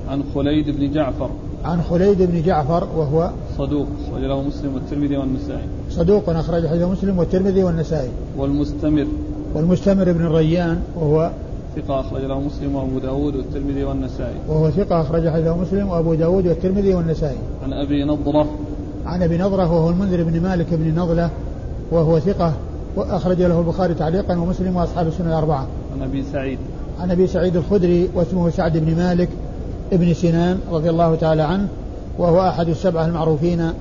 عن 0.09 0.23
خليد 0.35 0.69
بن 0.69 0.91
جعفر. 0.91 1.29
عن 1.65 1.81
خليد 1.81 2.21
بن 2.21 2.41
جعفر 2.41 2.87
وهو 2.97 3.31
صدوق 3.57 3.87
أخرج 4.07 4.23
له 4.23 4.41
مسلم 4.41 4.73
والترمذي 4.73 5.17
والنسائي. 5.17 5.67
صدوق 5.91 6.29
أخرج 6.29 6.67
حديث 6.67 6.83
مسلم 6.83 7.19
والترمذي 7.19 7.63
والنسائي. 7.63 8.09
والمستمر. 8.37 9.07
والمستمر 9.55 10.11
بن 10.11 10.25
الريان 10.25 10.81
وهو 10.95 11.31
ثقة 11.75 11.99
أخرج 11.99 12.21
له 12.21 12.39
مسلم 12.39 12.75
وأبو 12.75 12.99
داود 12.99 13.35
والترمذي 13.35 13.83
والنسائي. 13.83 14.35
وهو 14.49 14.69
ثقة 14.69 15.01
أخرج 15.01 15.29
حديث 15.29 15.47
مسلم 15.47 15.87
وأبو 15.87 16.13
داود 16.13 16.47
والترمذي 16.47 16.93
والنسائي. 16.93 17.37
عن 17.63 17.73
أبي 17.73 18.03
نضرة. 18.03 18.47
عن 19.05 19.23
أبي 19.23 19.37
نضرة 19.37 19.73
وهو 19.73 19.89
المنذر 19.89 20.23
بن 20.23 20.41
مالك 20.41 20.73
بن 20.73 20.99
نضلة 20.99 21.29
وهو 21.91 22.19
ثقة 22.19 22.53
وأخرج 22.95 23.41
له 23.41 23.59
البخاري 23.59 23.93
تعليقا 23.93 24.37
ومسلم 24.37 24.75
وأصحاب 24.75 25.07
السنة 25.07 25.27
الأربعة. 25.27 25.67
عن 25.93 26.01
أبي 26.01 26.23
سعيد. 26.23 26.59
عن 26.99 27.11
أبي 27.11 27.27
سعيد 27.27 27.55
الخدري 27.55 28.09
واسمه 28.15 28.49
سعد 28.49 28.77
بن 28.77 28.95
مالك 28.95 29.29
ابن 29.91 30.13
سنان 30.13 30.59
رضي 30.71 30.89
الله 30.89 31.15
تعالى 31.15 31.41
عنه 31.41 31.67
وهو 32.17 32.47
أحد 32.47 32.69
السبعة 32.69 33.05
المعروفين 33.05 33.71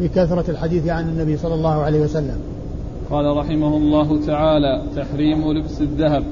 بكثرة 0.00 0.50
الحديث 0.50 0.88
عن 0.88 1.08
النبي 1.08 1.36
صلى 1.36 1.54
الله 1.54 1.82
عليه 1.82 2.00
وسلم. 2.00 2.36
قال 3.10 3.36
رحمه 3.36 3.76
الله 3.76 4.26
تعالى 4.26 4.82
تحريم 4.96 5.52
لبس 5.52 5.80
الذهب. 5.80 6.24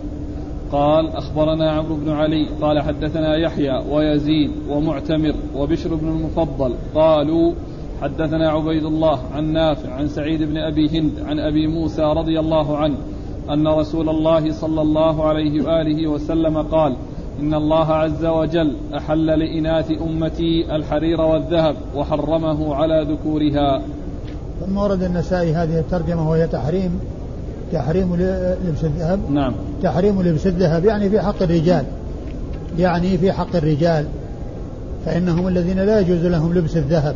قال 0.73 1.09
أخبرنا 1.09 1.71
عمرو 1.71 1.97
بن 1.97 2.11
علي 2.11 2.49
قال 2.61 2.83
حدثنا 2.83 3.37
يحيى 3.37 3.83
ويزيد 3.91 4.51
ومعتمر 4.69 5.35
وبشر 5.57 5.95
بن 5.95 6.09
المفضل. 6.09 6.75
قالوا 6.95 7.53
حدثنا 8.03 8.51
عبيد 8.51 8.85
الله 8.85 9.19
عن 9.35 9.53
نافع 9.53 9.93
عن 9.93 10.09
سعيد 10.09 10.43
بن 10.43 10.57
أبي 10.57 10.99
هند 10.99 11.13
عن 11.27 11.39
أبي 11.39 11.67
موسى 11.67 12.03
رضي 12.03 12.41
الله 12.41 12.77
عنه 12.77 12.97
أن 13.51 13.69
رسول 13.69 14.09
الله 14.09 14.53
صلى 14.53 14.83
الله 14.83 15.25
عليه 15.25 15.63
وآله 15.63 16.07
وسلم 16.07 16.59
قال 16.59 16.97
إن 17.40 17.55
الله 17.55 17.93
عز 17.93 18.25
وجل 18.25 18.76
أحل 18.97 19.26
لإناث 19.26 19.90
أمتي 19.90 20.76
الحرير 20.76 21.21
والذهب 21.21 21.76
وحرمه 21.97 22.75
على 22.75 23.07
ذكورها. 23.11 23.83
ثم 24.61 24.76
ورد 24.76 25.02
النسائي 25.02 25.55
هذه 25.55 25.78
الترجمة 25.78 26.31
وهي 26.31 26.47
تحريم 26.47 27.00
تحريم 27.73 28.16
لبس 28.69 28.85
الذهب. 28.85 29.31
نعم. 29.31 29.52
تحريم 29.83 30.23
لبس 30.23 30.47
الذهب 30.47 30.85
يعني 30.85 31.11
في 31.11 31.21
حق 31.21 31.43
الرجال. 31.43 31.85
يعني 32.78 33.19
في 33.19 33.33
حق 33.33 33.57
الرجال. 33.57 34.07
فإنهم 35.07 35.49
الذين 35.49 35.78
لا 35.78 36.00
يجوز 36.00 36.25
لهم 36.25 36.55
لبس 36.55 36.76
الذهب. 36.76 37.14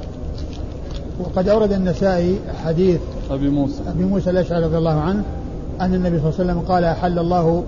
وقد 1.20 1.48
أورد 1.48 1.72
النسائي 1.72 2.38
حديث 2.64 3.00
أبي 3.30 3.48
موسى. 3.48 3.82
أبي 3.88 4.04
موسى 4.04 4.30
الأشعري 4.30 4.64
رضي 4.64 4.78
الله 4.78 5.00
عنه 5.00 5.22
أن 5.80 5.94
النبي 5.94 6.18
صلى 6.18 6.28
الله 6.28 6.40
عليه 6.40 6.52
وسلم 6.52 6.60
قال 6.60 6.84
أحل 6.84 7.18
الله 7.18 7.64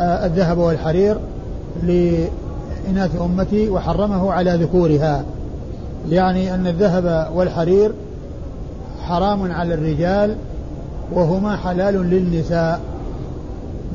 آه، 0.00 0.26
الذهب 0.26 0.58
والحرير. 0.58 1.16
لإناث 1.82 3.20
أمتي 3.20 3.70
وحرمه 3.70 4.32
على 4.32 4.54
ذكورها. 4.54 5.24
يعني 6.10 6.54
أن 6.54 6.66
الذهب 6.66 7.30
والحرير 7.34 7.92
حرام 9.02 9.52
على 9.52 9.74
الرجال 9.74 10.36
وهما 11.12 11.56
حلال 11.56 11.94
للنساء. 11.94 12.80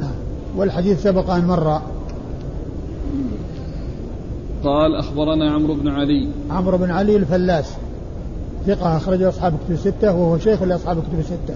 نعم. 0.02 0.16
والحديث 0.58 1.04
سبق 1.04 1.30
أن 1.30 1.46
مر. 1.46 1.82
قال 4.64 4.96
أخبرنا 4.96 5.52
عمرو 5.52 5.74
بن 5.74 5.88
علي. 5.88 6.28
عمرو 6.52 6.78
بن 6.78 6.92
علي 6.92 7.16
الفلاس. 7.16 7.74
ثقة 8.68 8.98
أخرجه 8.98 9.30
أصحاب 9.30 9.54
كتب 9.66 9.74
الستة 9.74 10.14
وهو 10.14 10.38
شيخ 10.38 10.64
لأصحاب 10.64 10.98
كتب 10.98 11.20
الستة. 11.20 11.56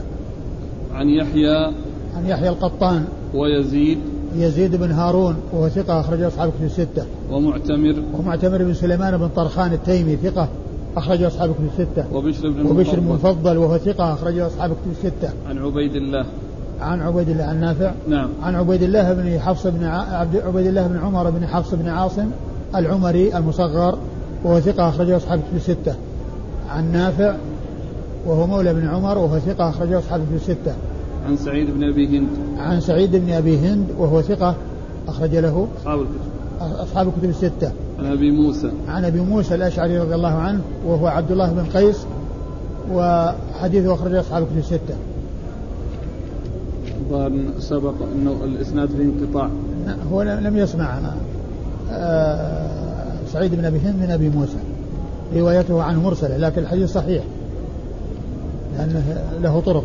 عن 0.93 1.09
يحيى 1.09 1.73
عن 2.17 2.25
يحيى 2.25 2.49
القطان. 2.49 3.05
ويزيد 3.33 3.99
يزيد 4.36 4.75
بن 4.75 4.91
هارون 4.91 5.36
وهو 5.53 5.69
ثقة 5.69 6.00
أخرجه 6.00 6.27
أصحاب 6.27 6.50
كتب 6.50 6.65
الستة. 6.65 7.05
ومعتمر. 7.31 7.95
ومعتمر 8.19 8.63
بن 8.63 8.74
سليمان 8.74 9.17
بن 9.17 9.27
طرخان 9.36 9.74
التيمي 9.74 10.15
ثقة 10.15 10.47
أخرجه 10.97 11.27
أصحاب 11.27 11.54
كتب 11.54 11.65
الستة. 11.80 12.15
وبشر 12.15 12.49
بن 12.49 12.65
وبشر 12.65 12.99
بن 12.99 13.08
مفضل 13.08 13.58
وهو 13.58 13.77
ثقة 13.77 14.13
أخرجه 14.13 14.47
أصحاب 14.47 14.71
كتب 14.71 14.91
الستة. 14.91 15.30
عن 15.49 15.58
عبيد 15.58 15.95
الله. 15.95 16.25
عن 16.82 17.01
عبيد 17.01 17.30
الله 17.30 17.43
عن 17.43 17.60
نافع. 17.60 17.91
نعم. 18.08 18.30
عن 18.43 18.56
عبيد 18.56 18.84
الله 18.84 19.13
بن 19.13 19.39
حفص 19.39 19.67
بن 19.67 19.84
عبد 19.86 20.36
عبيد 20.36 20.67
الله 20.67 20.88
بن 20.88 20.97
عمر 20.97 21.30
بن 21.30 21.47
حفص 21.47 21.73
بن 21.73 21.88
عاصم 21.88 22.30
العمري 22.75 23.38
المصغر 23.38 23.97
وهو 24.43 24.60
ثقة 24.60 24.89
أخرجه 24.89 25.17
أصحاب 25.17 25.39
كتب 25.39 25.56
الستة. 25.56 25.95
عن 26.69 26.91
نافع 26.91 27.36
وهو 28.25 28.47
مولى 28.47 28.73
بن 28.73 28.88
عمر 28.88 29.17
وهو 29.17 29.39
ثقة 29.39 29.69
أخرجه 29.69 29.99
أصحاب 29.99 30.21
كتب 30.21 30.36
الستة. 30.36 30.75
عن 31.27 31.38
سعيد 31.38 31.71
بن 31.71 31.84
أبي 31.84 32.17
هند. 32.17 32.27
عن 32.58 32.82
سعيد 32.82 33.15
بن 33.15 33.32
أبي 33.32 33.58
هند 33.58 33.86
وهو 33.97 34.21
ثقة 34.21 34.55
أخرج 35.08 35.36
له 35.36 35.67
أصحاب 35.77 35.99
الكتب. 35.99 36.29
أصحاب 36.62 37.08
الكتب 37.08 37.29
الستة. 37.29 37.71
عن 37.99 38.05
أبي 38.05 38.32
موسى. 38.32 38.71
عن 38.88 39.05
أبي 39.05 39.19
موسى 39.19 39.55
الأشعري 39.55 39.99
رضي 39.99 40.15
الله 40.15 40.34
عنه 40.34 40.62
وهو 40.86 41.08
عبد 41.08 41.32
الله 41.32 41.51
بن 41.51 41.63
قيس 41.63 42.05
وحديثه 42.91 43.93
أخرجه 43.93 44.19
أصحاب 44.19 44.43
الكتب 44.43 44.58
الستة. 44.58 44.95
الظاهر 47.01 47.32
سبق 47.60 47.93
أنه 48.15 48.36
الإسناد 48.43 48.89
في 48.89 49.03
انقطاع. 49.03 49.49
هو 50.12 50.21
لم 50.21 50.58
يسمع 50.58 50.99
آه، 51.91 52.69
سعيد 53.34 53.55
بن 53.55 53.65
أبي 53.65 53.79
هند 53.79 53.95
من 54.01 54.12
أبي 54.12 54.29
موسى. 54.29 54.58
روايته 55.36 55.84
عنه 55.84 56.03
مرسلة 56.03 56.38
لكن 56.38 56.62
الحديث 56.62 56.93
صحيح 56.93 57.23
لأنه 58.77 59.03
له 59.41 59.60
طرق. 59.60 59.84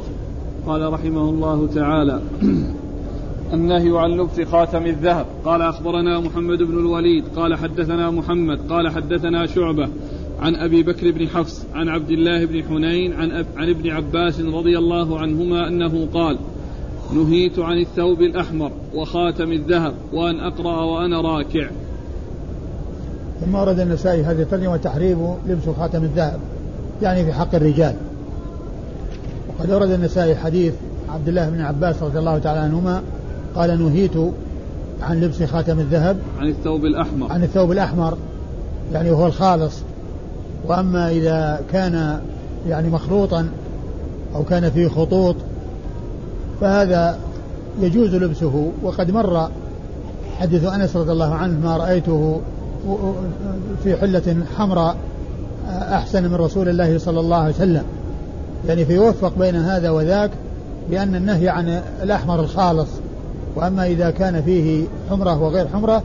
قال 0.66 0.92
رحمه 0.92 1.30
الله 1.30 1.68
تعالى. 1.74 2.20
النهي 3.52 3.98
عن 3.98 4.10
لبس 4.10 4.40
خاتم 4.40 4.86
الذهب. 4.86 5.26
قال 5.44 5.62
أخبرنا 5.62 6.20
محمد 6.20 6.58
بن 6.58 6.78
الوليد. 6.78 7.24
قال 7.36 7.54
حدثنا 7.54 8.10
محمد. 8.10 8.58
قال 8.70 8.88
حدثنا 8.88 9.46
شعبة. 9.46 9.88
عن 10.40 10.56
أبي 10.56 10.82
بكر 10.82 11.10
بن 11.10 11.28
حفص. 11.28 11.66
عن 11.74 11.88
عبد 11.88 12.10
الله 12.10 12.44
بن 12.44 12.62
حنين. 12.62 13.12
عن, 13.12 13.30
أب 13.30 13.46
عن 13.56 13.70
ابن 13.70 13.90
عباس 13.90 14.40
رضي 14.40 14.78
الله 14.78 15.18
عنهما 15.18 15.68
أنه 15.68 16.08
قال 16.14 16.38
نهيت 17.14 17.58
عن 17.58 17.78
الثوب 17.78 18.20
الأحمر 18.22 18.70
وخاتم 18.94 19.52
الذهب 19.52 19.94
وأن 20.12 20.40
أقرأ 20.40 20.82
وأنا 20.82 21.20
راكع. 21.20 21.68
ثم 23.40 23.54
ورد 23.54 23.80
النسائي 23.80 24.22
هذه 24.22 24.42
الترجمة 24.42 24.76
تحريم 24.76 25.34
لبس 25.46 25.68
خاتم 25.78 26.02
الذهب 26.02 26.40
يعني 27.02 27.24
في 27.24 27.32
حق 27.32 27.54
الرجال. 27.54 27.96
وقد 29.58 29.70
ورد 29.70 29.90
النسائي 29.90 30.36
حديث 30.36 30.74
عبد 31.08 31.28
الله 31.28 31.50
بن 31.50 31.60
عباس 31.60 32.02
رضي 32.02 32.18
الله 32.18 32.38
تعالى 32.38 32.60
عنهما 32.60 33.02
قال 33.54 33.82
نهيت 33.82 34.16
عن 35.02 35.20
لبس 35.20 35.42
خاتم 35.42 35.80
الذهب 35.80 36.16
عن 36.38 36.48
الثوب 36.48 36.84
الأحمر. 36.84 37.32
عن 37.32 37.42
الثوب 37.42 37.72
الأحمر 37.72 38.18
يعني 38.92 39.10
هو 39.10 39.26
الخالص. 39.26 39.74
وأما 40.66 41.10
إذا 41.10 41.60
كان 41.72 42.20
يعني 42.68 42.88
مخروطا 42.88 43.48
أو 44.34 44.42
كان 44.42 44.70
فيه 44.70 44.88
خطوط 44.88 45.36
فهذا 46.60 47.18
يجوز 47.80 48.14
لبسه. 48.14 48.72
وقد 48.82 49.10
مر 49.10 49.48
حديث 50.38 50.64
أنس 50.64 50.96
رضي 50.96 51.12
الله 51.12 51.34
عنه 51.34 51.60
ما 51.60 51.76
رأيته 51.76 52.40
في 53.84 53.96
حلة 53.96 54.36
حمراء 54.58 54.96
أحسن 55.68 56.22
من 56.22 56.34
رسول 56.34 56.68
الله 56.68 56.98
صلى 56.98 57.20
الله 57.20 57.36
عليه 57.36 57.54
وسلم. 57.54 57.84
يعني 58.68 58.84
فيوفق 58.84 59.38
بين 59.38 59.56
هذا 59.56 59.90
وذاك 59.90 60.30
بأن 60.90 61.14
النهي 61.14 61.48
عن 61.48 61.82
الأحمر 62.02 62.40
الخالص 62.40 62.88
وأما 63.56 63.86
إذا 63.86 64.10
كان 64.10 64.42
فيه 64.42 64.84
حمرة 65.10 65.42
وغير 65.42 65.68
حمرة 65.68 66.02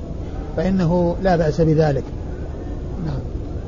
فإنه 0.57 1.15
لا 1.23 1.35
بأس 1.35 1.61
بذلك. 1.61 2.03
نعم. 3.05 3.19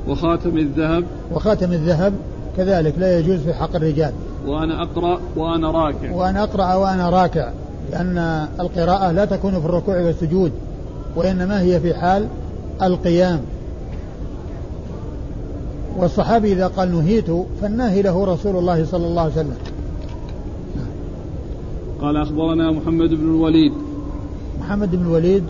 وخاتم 0.08 0.58
الذهب؟ 0.58 1.04
وخاتم 1.34 1.72
الذهب 1.72 2.12
كذلك 2.56 2.94
لا 2.98 3.18
يجوز 3.18 3.40
في 3.40 3.54
حق 3.54 3.76
الرجال. 3.76 4.12
وأنا 4.46 4.82
أقرأ 4.82 5.20
وأنا 5.36 5.70
راكع. 5.70 6.12
وأنا 6.12 6.42
أقرأ 6.42 6.74
وأنا 6.74 7.10
راكع 7.10 7.50
لأن 7.92 8.46
القراءة 8.60 9.12
لا 9.12 9.24
تكون 9.24 9.60
في 9.60 9.66
الركوع 9.66 10.00
والسجود 10.00 10.52
وإنما 11.16 11.60
هي 11.60 11.80
في 11.80 11.94
حال 11.94 12.28
القيام. 12.82 13.40
والصحابي 16.02 16.52
إذا 16.52 16.66
قال 16.66 16.92
نهيت 16.92 17.26
فالناهي 17.60 18.02
له 18.02 18.24
رسول 18.24 18.56
الله 18.56 18.84
صلى 18.84 19.06
الله 19.06 19.22
عليه 19.22 19.32
وسلم. 19.32 19.56
قال 22.00 22.16
أخبرنا 22.16 22.72
محمد 22.72 23.08
بن 23.08 23.28
الوليد. 23.34 23.72
محمد 24.60 24.96
بن 24.96 25.02
الوليد. 25.02 25.44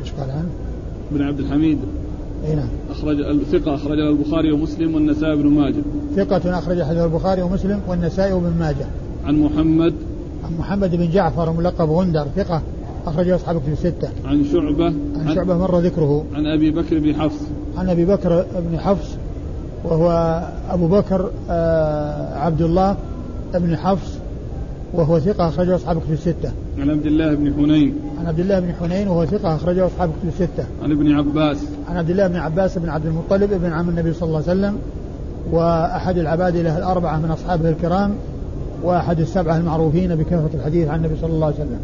إيش 0.00 0.12
قال 0.12 0.30
عنه؟ 0.30 0.48
بن 1.10 1.22
عبد 1.22 1.40
الحميد. 1.40 1.78
إي 2.46 2.54
نعم. 2.54 2.68
أخرج 2.90 3.20
الثقة 3.20 3.74
أخرج 3.74 3.98
البخاري 3.98 4.52
ومسلم 4.52 4.94
والنسائي 4.94 5.36
بن 5.36 5.48
ماجه. 5.48 5.82
ثقة 6.16 6.58
أخرج 6.58 6.82
حديث 6.82 7.02
البخاري 7.02 7.42
ومسلم 7.42 7.80
والنسائي 7.88 8.32
وابن 8.32 8.52
ماجه. 8.58 8.86
عن 9.24 9.40
محمد. 9.40 9.94
عن 10.44 10.58
محمد 10.58 10.94
بن 10.96 11.10
جعفر 11.10 11.52
ملقب 11.52 11.90
غندر 11.90 12.26
ثقة 12.36 12.62
أخرجه 13.06 13.34
أصحاب 13.34 13.60
كتب 13.60 13.72
الستة. 13.72 14.08
عن 14.24 14.44
شعبة. 14.52 14.86
عن 15.16 15.34
شعبة 15.34 15.58
مر 15.58 15.78
ذكره. 15.78 16.24
عن 16.34 16.46
أبي 16.46 16.70
بكر 16.70 16.98
بن 16.98 17.14
حفص. 17.14 17.40
عن 17.76 17.88
أبي 17.88 18.04
بكر 18.04 18.44
بن 18.70 18.78
حفص. 18.78 19.16
وهو 19.84 20.40
أبو 20.70 20.86
بكر 20.86 21.30
آه 21.50 22.38
عبد 22.38 22.62
الله 22.62 22.96
بن 23.54 23.76
حفص 23.76 24.18
وهو 24.94 25.18
ثقة 25.18 25.48
أخرجه 25.48 25.76
أصحاب 25.76 26.00
كتب 26.00 26.12
الستة. 26.12 26.52
عن 26.78 26.90
عبد 26.90 27.06
الله 27.06 27.34
بن 27.34 27.54
حنين. 27.54 27.94
عن 28.20 28.26
عبد 28.26 28.40
الله 28.40 28.60
بن 28.60 28.72
حنين 28.80 29.08
وهو 29.08 29.24
ثقة 29.26 29.54
أخرجه 29.54 29.86
أصحاب 29.86 30.10
كتب 30.10 30.28
الستة. 30.28 30.64
عن 30.82 30.90
ابن 30.92 31.12
عباس. 31.12 31.58
عن 31.88 31.96
عبد 31.96 32.10
الله 32.10 32.26
بن 32.26 32.36
عباس 32.36 32.78
بن 32.78 32.88
عبد 32.88 33.06
المطلب 33.06 33.52
ابن 33.52 33.72
عم 33.72 33.88
النبي 33.88 34.12
صلى 34.12 34.26
الله 34.26 34.42
عليه 34.48 34.60
وسلم 34.60 34.78
وأحد 35.52 36.18
العباد 36.18 36.56
له 36.56 36.78
الأربعة 36.78 37.18
من 37.18 37.30
أصحابه 37.30 37.70
الكرام 37.70 38.14
وأحد 38.82 39.20
السبعة 39.20 39.56
المعروفين 39.56 40.14
بكثرة 40.16 40.50
الحديث 40.54 40.88
عن 40.88 40.98
النبي 40.98 41.16
صلى 41.20 41.32
الله 41.32 41.46
عليه 41.46 41.56
وسلم. 41.56 41.80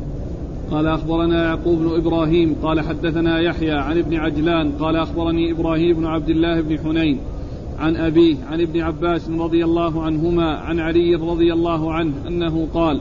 قال 0.70 0.86
أخبرنا 0.86 1.44
يعقوب 1.44 1.78
بن 1.78 1.96
إبراهيم 1.96 2.56
قال 2.62 2.80
حدثنا 2.80 3.40
يحيى 3.40 3.72
عن 3.72 3.98
ابن 3.98 4.16
عجلان 4.16 4.72
قال 4.72 4.96
أخبرني 4.96 5.52
إبراهيم 5.52 5.96
بن 5.96 6.06
عبد 6.06 6.28
الله 6.28 6.60
بن 6.60 6.78
حنين 6.78 7.18
عن 7.80 7.96
أبيه 7.96 8.36
عن 8.50 8.60
ابن 8.60 8.80
عباس 8.80 9.28
رضي 9.28 9.64
الله 9.64 10.02
عنهما 10.02 10.58
عن 10.58 10.80
علي 10.80 11.14
رضي 11.14 11.52
الله 11.52 11.92
عنه 11.92 12.12
أنه 12.28 12.66
قال 12.74 13.00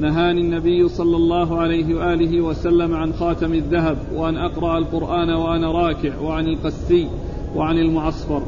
نهاني 0.00 0.40
النبي 0.40 0.88
صلى 0.88 1.16
الله 1.16 1.60
عليه 1.60 1.94
وآله 1.94 2.40
وسلم 2.40 2.94
عن 2.94 3.12
خاتم 3.12 3.54
الذهب 3.54 3.96
وأن 4.14 4.36
أقرأ 4.36 4.78
القرآن 4.78 5.30
وأنا 5.30 5.72
راكع 5.72 6.18
وعن 6.18 6.46
القسي 6.46 7.08
وعن 7.56 7.78
المعصفر. 7.78 8.42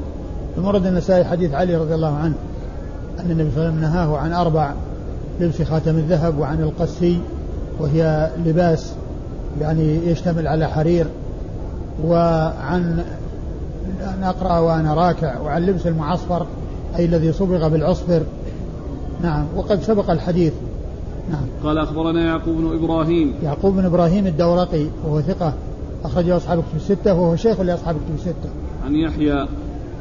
ثم 0.57 0.64
ورد 0.64 0.87
النسائي 0.87 1.25
حديث 1.25 1.55
علي 1.55 1.77
رضي 1.77 1.95
الله 1.95 2.16
عنه 2.16 2.35
أن 3.21 3.31
النبي 3.31 3.51
صلى 3.51 3.57
الله 3.57 3.66
عليه 3.66 3.79
وسلم 3.79 3.81
نهاه 3.81 4.16
عن 4.18 4.33
أربع 4.33 4.75
لبس 5.40 5.62
خاتم 5.62 5.97
الذهب 5.97 6.38
وعن 6.38 6.61
القسي 6.61 7.18
وهي 7.81 8.31
لباس 8.47 8.95
يعني 9.61 10.07
يشتمل 10.07 10.47
على 10.47 10.68
حرير 10.68 11.07
وعن 12.05 13.05
أن 14.01 14.23
أقرأ 14.23 14.59
وأنا 14.59 14.95
راكع 14.95 15.40
وعن 15.40 15.66
لبس 15.66 15.87
المعصفر 15.87 16.47
أي 16.97 17.05
الذي 17.05 17.33
صبغ 17.33 17.68
بالعصفر. 17.68 18.23
نعم 19.23 19.45
وقد 19.57 19.83
سبق 19.83 20.11
الحديث. 20.11 20.53
نعم. 21.31 21.47
قال 21.64 21.79
أخبرنا 21.79 22.25
يعقوب 22.25 22.57
بن 22.57 22.85
إبراهيم. 22.85 23.35
يعقوب 23.42 23.75
بن 23.75 23.85
إبراهيم 23.85 24.27
الدورقي 24.27 24.87
وهو 25.05 25.21
ثقة 25.21 25.55
أخرجه 26.05 26.37
أصحاب 26.37 26.59
كتب 26.59 26.77
الستة 26.77 27.14
وهو 27.14 27.37
شيخ 27.37 27.61
لأصحاب 27.61 27.97
كتب 27.97 28.14
الستة. 28.14 28.51
عن 28.85 28.95
يحيى. 28.95 29.47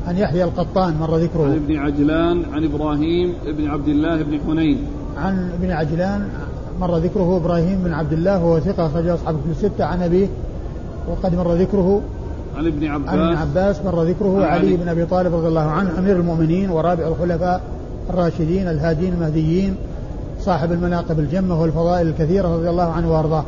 عن 0.08 0.18
يحيى 0.18 0.44
القطان 0.44 0.98
مر 1.00 1.18
ذكره. 1.18 1.44
عن 1.44 1.52
ابن 1.52 1.76
عجلان 1.76 2.44
عن 2.54 2.64
إبراهيم 2.64 3.34
بن 3.58 3.68
عبد 3.68 3.88
الله 3.88 4.22
بن 4.22 4.40
حنين. 4.48 4.78
عن 5.18 5.52
ابن 5.60 5.72
عجلان 5.72 6.30
مر 6.80 6.98
ذكره 6.98 7.38
إبراهيم 7.38 7.84
بن 7.84 7.94
عبد 7.94 8.14
الله 8.14 8.46
وهو 8.46 8.60
ثقة 8.60 8.86
أخرجه 8.86 9.14
أصحاب 9.14 9.36
الكتب 9.36 9.52
الستة. 9.52 9.86
عن 9.86 10.02
أبيه 10.02 10.28
وقد 11.10 11.36
مر 11.36 11.54
ذكره 11.54 12.02
عن 12.58 12.68
ابن 12.68 12.88
عباس 12.88 13.10
عن 13.10 13.20
ابن 13.20 13.38
عباس 13.38 13.82
مر 13.86 14.04
ذكره 14.04 14.46
علي, 14.46 14.46
علي 14.46 14.78
بن 14.78 14.88
أبي 14.88 15.06
طالب 15.06 15.36
رضي 15.36 15.48
الله 15.48 15.62
عنه 15.62 16.00
أمير 16.00 16.16
المؤمنين 16.16 16.70
ورابع 16.70 17.08
الخلفاء 17.08 17.62
الراشدين 18.10 18.68
الهادين 18.68 19.14
المهديين 19.14 19.76
صاحب 20.40 20.72
المناقب 20.72 21.20
الجمة 21.20 21.62
والفضائل 21.62 22.08
الكثيرة 22.08 22.56
رضي 22.56 22.70
الله 22.70 22.92
عنه 22.92 23.12
وأرضاه. 23.14 23.46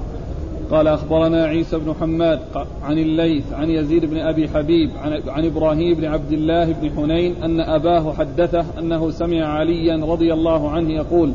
قال 0.71 0.87
أخبرنا 0.87 1.45
عيسى 1.45 1.77
بن 1.77 1.93
حماد 2.01 2.39
عن 2.83 2.97
الليث 2.97 3.43
عن 3.53 3.69
يزيد 3.69 4.05
بن 4.05 4.17
أبي 4.17 4.49
حبيب 4.49 4.89
عن, 5.03 5.21
عن 5.27 5.45
إبراهيم 5.45 5.97
بن 5.97 6.05
عبد 6.05 6.31
الله 6.31 6.71
بن 6.71 6.89
حنين 6.89 7.43
أن 7.43 7.59
أباه 7.59 8.13
حدثه 8.13 8.65
أنه 8.79 9.11
سمع 9.11 9.45
عليا 9.45 10.05
رضي 10.05 10.33
الله 10.33 10.69
عنه 10.69 10.89
يقول 10.89 11.33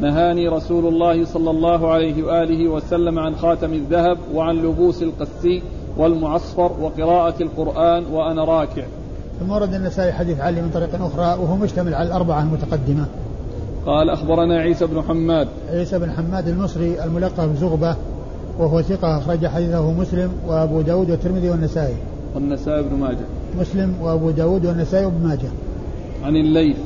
نهاني 0.00 0.48
رسول 0.48 0.86
الله 0.86 1.24
صلى 1.24 1.50
الله 1.50 1.90
عليه 1.90 2.22
وآله 2.22 2.68
وسلم 2.68 3.18
عن 3.18 3.36
خاتم 3.36 3.72
الذهب 3.72 4.18
وعن 4.34 4.56
لبوس 4.56 5.02
القسي 5.02 5.62
والمعصفر 5.96 6.72
وقراءة 6.80 7.42
القرآن 7.42 8.04
وأنا 8.12 8.44
راكع. 8.44 8.82
ثم 9.40 9.50
ورد 9.50 9.74
النسائي 9.74 10.12
حديث 10.12 10.40
علي 10.40 10.62
من 10.62 10.70
طريق 10.74 10.94
أخرى 10.94 11.42
وهو 11.42 11.56
مشتمل 11.56 11.94
على 11.94 12.08
الأربعة 12.08 12.42
المتقدمة. 12.42 13.06
قال 13.86 14.10
أخبرنا 14.10 14.58
عيسى 14.58 14.86
بن 14.86 15.02
حماد. 15.02 15.48
عيسى 15.70 15.98
بن 15.98 16.10
حماد 16.10 16.48
المصري 16.48 17.04
الملقب 17.04 17.52
بزغبة 17.52 17.96
وهو 18.58 18.82
ثقة 18.82 19.18
أخرج 19.18 19.46
حديثه 19.46 19.92
مسلم 19.92 20.32
وأبو 20.46 20.80
داود 20.80 21.10
والترمذي 21.10 21.50
والنسائي. 21.50 21.96
والنسائي 22.34 22.82
بن 22.82 22.96
ماجه. 22.96 23.26
مسلم 23.60 23.94
وأبو 24.02 24.30
داود 24.30 24.66
والنسائي 24.66 25.04
وابن 25.04 25.26
ماجه. 25.28 25.48
عن 26.24 26.36
الليث 26.36 26.76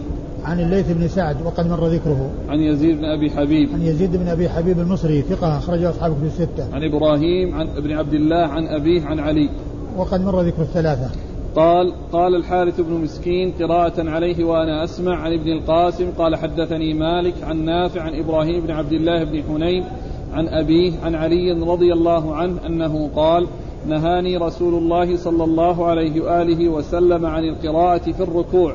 عن 0.45 0.61
الليث 0.61 0.93
بن 0.93 1.09
سعد 1.09 1.37
وقد 1.43 1.69
مر 1.69 1.87
ذكره. 1.87 2.31
عن 2.49 2.61
يزيد 2.61 2.97
بن 2.97 3.05
أبي 3.05 3.31
حبيب. 3.31 3.69
عن 3.75 3.83
يزيد 3.83 4.17
بن 4.17 4.29
أبي 4.29 4.49
حبيب 4.49 4.79
المصري 4.79 5.23
ثقة 5.23 5.59
أخرجه 5.59 5.91
أصحاب 5.91 6.17
في 6.21 6.27
الستة. 6.27 6.75
عن 6.75 6.85
إبراهيم 6.85 7.55
عن 7.55 7.69
ابن 7.77 7.93
عبد 7.93 8.15
الله 8.15 8.37
عن 8.37 8.67
أبيه 8.67 9.03
عن 9.03 9.19
علي. 9.19 9.51
وقد 9.97 10.25
مر 10.25 10.41
ذكر 10.43 10.63
الثلاثة. 10.63 11.11
قال 11.57 11.93
قال 12.13 12.35
الحارث 12.35 12.81
بن 12.81 12.93
مسكين 12.93 13.53
قراءة 13.61 14.11
عليه 14.11 14.45
وأنا 14.45 14.85
أسمع 14.85 15.17
عن 15.17 15.33
ابن 15.33 15.53
القاسم 15.53 16.11
قال 16.19 16.37
حدثني 16.37 16.95
مالك 16.95 17.35
عن 17.43 17.65
نافع 17.65 18.01
عن 18.03 18.15
إبراهيم 18.15 18.61
بن 18.61 18.71
عبد 18.71 18.93
الله 18.93 19.25
بن 19.25 19.43
حنين 19.43 19.85
عن 20.33 20.49
أبيه 20.49 20.93
عن 21.03 21.15
علي 21.15 21.53
رضي 21.53 21.93
الله 21.93 22.35
عنه 22.35 22.67
أنه 22.67 23.11
قال 23.17 23.47
نهاني 23.89 24.37
رسول 24.37 24.75
الله 24.75 25.17
صلى 25.17 25.45
الله 25.45 25.87
عليه 25.87 26.21
وآله 26.21 26.69
وسلم 26.69 27.27
عن 27.27 27.45
القراءة 27.45 28.13
في 28.13 28.23
الركوع 28.23 28.75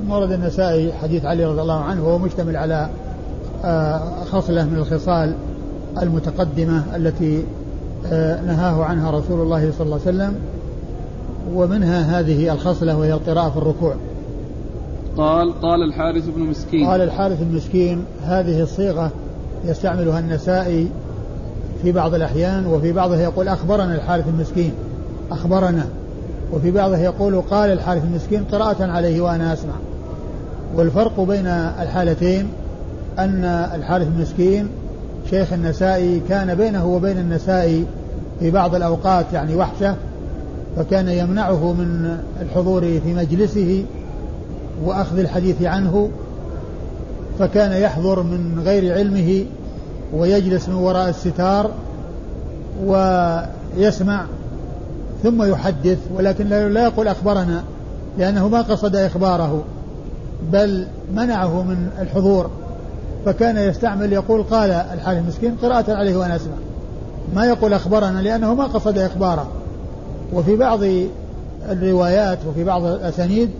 ثم 0.00 0.10
ورد 0.10 0.32
النسائي 0.32 0.92
حديث 0.92 1.24
علي 1.24 1.44
رضي 1.44 1.60
الله 1.60 1.80
عنه 1.80 2.06
وهو 2.06 2.18
مشتمل 2.18 2.56
على 2.56 2.88
آه، 3.64 4.24
خصلة 4.32 4.64
من 4.64 4.76
الخصال 4.76 5.34
المتقدمة 6.02 6.96
التي 6.96 7.44
آه، 8.06 8.40
نهاه 8.42 8.84
عنها 8.84 9.10
رسول 9.10 9.40
الله 9.40 9.72
صلى 9.78 9.84
الله 9.84 10.00
عليه 10.06 10.16
وسلم 10.16 10.34
ومنها 11.54 12.20
هذه 12.20 12.52
الخصلة 12.52 12.96
وهي 12.96 13.12
القراءة 13.12 13.50
في 13.50 13.56
الركوع. 13.56 13.94
قال 15.16 15.60
قال 15.60 15.82
الحارث 15.82 16.24
بن 16.28 16.42
مسكين. 16.42 16.86
قال 16.86 17.00
الحارث 17.00 17.42
المسكين 17.42 18.04
هذه 18.24 18.62
الصيغة 18.62 19.10
يستعملها 19.64 20.18
النسائي 20.18 20.88
في 21.82 21.92
بعض 21.92 22.14
الأحيان 22.14 22.66
وفي 22.66 22.92
بعضها 22.92 23.20
يقول 23.20 23.48
أخبرنا 23.48 23.94
الحارث 23.94 24.28
المسكين 24.28 24.72
أخبرنا. 25.30 25.86
وفي 26.52 26.70
بعضها 26.70 26.98
يقول 26.98 27.40
قال 27.40 27.72
الحارث 27.72 28.04
المسكين 28.04 28.44
قراءة 28.44 28.84
عليه 28.84 29.20
وأنا 29.20 29.52
أسمع. 29.52 29.74
والفرق 30.76 31.20
بين 31.20 31.46
الحالتين 31.46 32.48
أن 33.18 33.44
الحارث 33.74 34.06
المسكين 34.06 34.68
شيخ 35.30 35.52
النسائي 35.52 36.20
كان 36.28 36.54
بينه 36.54 36.86
وبين 36.86 37.18
النسائي 37.18 37.86
في 38.40 38.50
بعض 38.50 38.74
الأوقات 38.74 39.26
يعني 39.32 39.54
وحشة 39.54 39.94
فكان 40.76 41.08
يمنعه 41.08 41.72
من 41.72 42.18
الحضور 42.40 42.80
في 42.80 43.14
مجلسه 43.14 43.84
وأخذ 44.84 45.18
الحديث 45.18 45.62
عنه 45.62 46.10
فكان 47.38 47.72
يحضر 47.72 48.22
من 48.22 48.62
غير 48.64 48.94
علمه 48.94 49.44
ويجلس 50.14 50.68
من 50.68 50.74
وراء 50.74 51.08
الستار 51.08 51.70
ويسمع 52.84 54.24
ثم 55.22 55.42
يحدث 55.42 55.98
ولكن 56.14 56.46
لا 56.48 56.84
يقول 56.84 57.08
أخبرنا 57.08 57.64
لأنه 58.18 58.48
ما 58.48 58.62
قصد 58.62 58.96
إخباره. 58.96 59.64
بل 60.52 60.86
منعه 61.14 61.62
من 61.62 61.88
الحضور. 62.00 62.50
فكان 63.26 63.56
يستعمل 63.56 64.12
يقول 64.12 64.42
قال 64.42 64.70
الحارث 64.70 65.18
المسكين 65.18 65.56
قراءة 65.62 65.92
عليه 65.92 66.16
وأنا 66.16 66.36
أسمع. 66.36 66.54
ما 67.34 67.46
يقول 67.46 67.72
أخبرنا 67.72 68.22
لأنه 68.22 68.54
ما 68.54 68.64
قصد 68.64 68.98
إخباره. 68.98 69.48
وفي 70.32 70.56
بعض 70.56 70.80
الروايات 71.70 72.38
وفي 72.48 72.64
بعض 72.64 72.84
الأسانيد 72.84 73.50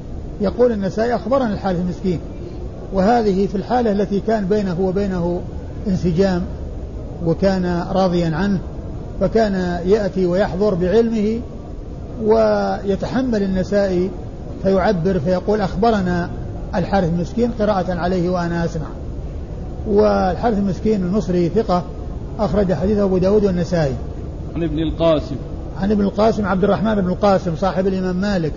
يقول 0.40 0.73
النسائي 0.73 1.14
أخبرنا 1.14 1.53
الحارث 1.53 1.81
المسكين. 1.81 2.21
وهذه 2.93 3.47
في 3.47 3.55
الحالة 3.55 3.93
التي 3.93 4.21
كان 4.21 4.47
بينه 4.47 4.81
وبينه 4.81 5.40
انسجام 5.88 6.43
وكان 7.27 7.85
راضيا 7.93 8.37
عنه 8.37 8.59
فكان 9.21 9.81
يأتي 9.87 10.27
ويحضر 10.27 10.75
بعلمه 10.75 11.40
ويتحمل 12.25 13.43
النسائي 13.43 14.11
فيعبر 14.62 15.19
فيقول 15.19 15.61
أخبرنا 15.61 16.31
الحارث 16.75 17.09
المسكين 17.09 17.51
قراءة 17.59 17.95
عليه 17.95 18.31
وأنا 18.31 18.65
أسمع. 18.65 18.87
والحارث 19.89 20.59
المسكين 20.59 21.03
المصري 21.03 21.49
ثقة 21.49 21.83
أخرج 22.39 22.73
حديثه 22.73 23.05
أبو 23.05 23.19
داود 23.19 23.45
والنسائي. 23.45 23.95
عن 24.57 24.63
ابن 24.63 24.79
القاسم. 24.79 25.37
عن 25.81 25.91
ابن 25.91 26.01
القاسم 26.01 26.47
عبد 26.47 26.65
الرحمن 26.65 26.95
بن 26.95 27.09
القاسم 27.09 27.57
صاحب 27.57 27.87
الإمام 27.87 28.17
مالك. 28.17 28.53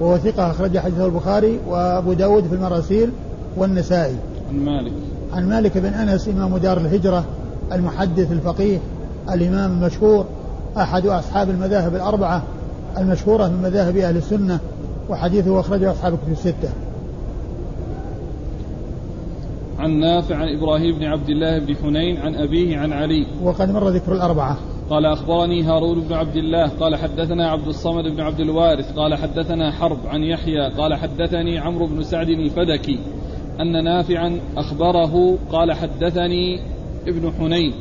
وهو 0.00 0.18
ثقة 0.18 0.50
أخرج 0.50 0.78
حديثه 0.78 1.06
البخاري 1.06 1.58
وأبو 1.68 2.12
داود 2.12 2.46
في 2.46 2.54
المراسيل 2.54 3.10
والنسائي. 3.56 4.16
عن 4.50 4.64
مالك. 4.64 4.92
عن 5.32 5.48
مالك 5.48 5.78
بن 5.78 5.94
أنس 5.94 6.28
إمام 6.28 6.56
دار 6.56 6.78
الهجرة 6.78 7.24
المحدث 7.72 8.32
الفقيه 8.32 8.78
الإمام 9.30 9.72
المشهور 9.72 10.24
أحد 10.76 11.06
أصحاب 11.06 11.50
المذاهب 11.50 11.94
الأربعة 11.94 12.42
المشهورة 12.98 13.46
من 13.46 13.62
مذاهب 13.62 13.96
أهل 13.96 14.16
السنة 14.16 14.58
وحديثه 15.08 15.60
أخرجه 15.60 15.90
أصحاب 15.90 16.14
الكتب 16.14 16.32
الستة. 16.32 16.68
عن 19.78 20.00
نافع 20.00 20.36
عن 20.36 20.48
إبراهيم 20.48 20.98
بن 20.98 21.04
عبد 21.04 21.28
الله 21.28 21.58
بن 21.58 21.76
حنين 21.76 22.16
عن 22.16 22.34
أبيه 22.34 22.78
عن 22.78 22.92
علي. 22.92 23.26
وقد 23.42 23.70
مر 23.70 23.88
ذكر 23.88 24.12
الأربعة. 24.12 24.58
قال 24.90 25.06
أخبرني 25.06 25.62
هارون 25.62 26.00
بن 26.00 26.12
عبد 26.14 26.36
الله 26.36 26.68
قال 26.68 26.96
حدثنا 26.96 27.50
عبد 27.50 27.66
الصمد 27.66 28.04
بن 28.04 28.20
عبد 28.20 28.40
الوارث 28.40 28.92
قال 28.92 29.14
حدثنا 29.14 29.72
حرب 29.72 29.98
عن 30.06 30.22
يحيى 30.22 30.70
قال 30.78 30.94
حدثني 30.94 31.58
عمرو 31.58 31.86
بن 31.86 32.02
سعد 32.02 32.28
الفدكي 32.28 32.98
أن 33.60 33.84
نافعا 33.84 34.40
أخبره 34.56 35.38
قال 35.52 35.72
حدثني 35.72 36.60
ابن 37.06 37.32
حنين 37.38 37.72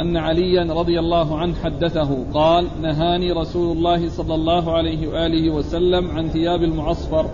أن 0.00 0.16
عليا 0.16 0.72
رضي 0.74 0.98
الله 0.98 1.38
عنه 1.38 1.54
حدثه 1.54 2.24
قال 2.34 2.66
نهاني 2.82 3.32
رسول 3.32 3.76
الله 3.76 4.08
صلى 4.08 4.34
الله 4.34 4.72
عليه 4.72 5.08
وآله 5.08 5.50
وسلم 5.50 6.10
عن 6.10 6.28
ثياب 6.28 6.62
المعصفر. 6.62 7.26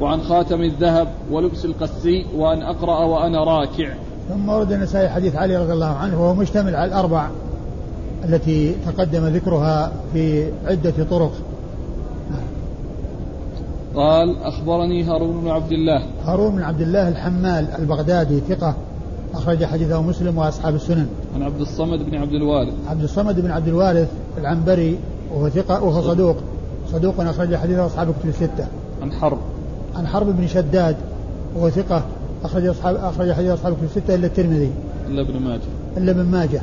وعن 0.00 0.20
خاتم 0.20 0.60
الذهب 0.60 1.08
ولبس 1.30 1.64
القسي 1.64 2.26
وأن 2.36 2.62
أقرأ 2.62 3.04
وأنا 3.04 3.44
راكع. 3.44 3.94
ثم 4.28 4.48
ورد 4.48 4.72
النسائي 4.72 5.08
حديث 5.08 5.36
علي 5.36 5.56
رضي 5.56 5.72
الله 5.72 5.86
عنه 5.86 6.22
وهو 6.22 6.34
مشتمل 6.34 6.76
على 6.76 6.88
الأربع 6.88 7.28
التي 8.24 8.74
تقدم 8.86 9.26
ذكرها 9.26 9.92
في 10.12 10.50
عدة 10.66 11.04
طرق. 11.10 11.32
قال 13.94 14.36
أخبرني 14.42 15.04
هارون 15.04 15.40
بن 15.40 15.48
عبد 15.48 15.72
الله. 15.72 16.02
هارون 16.24 16.56
بن 16.56 16.62
عبد 16.62 16.80
الله 16.80 17.08
الحمال 17.08 17.68
البغدادي 17.78 18.40
ثقة 18.40 18.74
أخرج 19.34 19.64
حديثه 19.64 20.02
مسلم 20.02 20.38
وأصحاب 20.38 20.74
السنن. 20.74 21.06
عن 21.34 21.42
عبد 21.42 21.60
الصمد 21.60 22.10
بن 22.10 22.16
عبد 22.16 22.32
الوارث. 22.32 22.74
عبد 22.88 23.02
الصمد 23.02 23.40
بن 23.40 23.50
عبد 23.50 23.68
الوارث 23.68 24.08
العنبري 24.38 24.98
وهو 25.34 25.48
ثقة 25.48 25.82
وهو 25.82 26.02
صدوق. 26.02 26.36
صدوق 26.92 27.20
أخرج 27.20 27.54
حديثه 27.56 27.86
أصحاب 27.86 28.08
الكتب 28.08 28.28
الستة. 28.28 28.66
عن 29.02 29.12
حرب. 29.12 29.38
عن 29.96 30.06
حرب 30.06 30.36
بن 30.36 30.46
شداد 30.46 30.96
وهو 31.56 31.70
ثقة 31.70 32.02
أخرج 32.44 32.66
أصحاب 32.66 32.96
أخرج 32.96 33.32
حديث 33.32 33.50
أصحاب 33.50 33.72
الكتب 33.72 33.84
الستة 33.84 34.14
إلا 34.14 34.26
الترمذي 34.26 34.70
إلا 35.08 35.20
ابن 35.20 35.40
ماجه 35.40 35.60
إلا 35.96 36.10
ابن 36.10 36.22
ماجه 36.22 36.62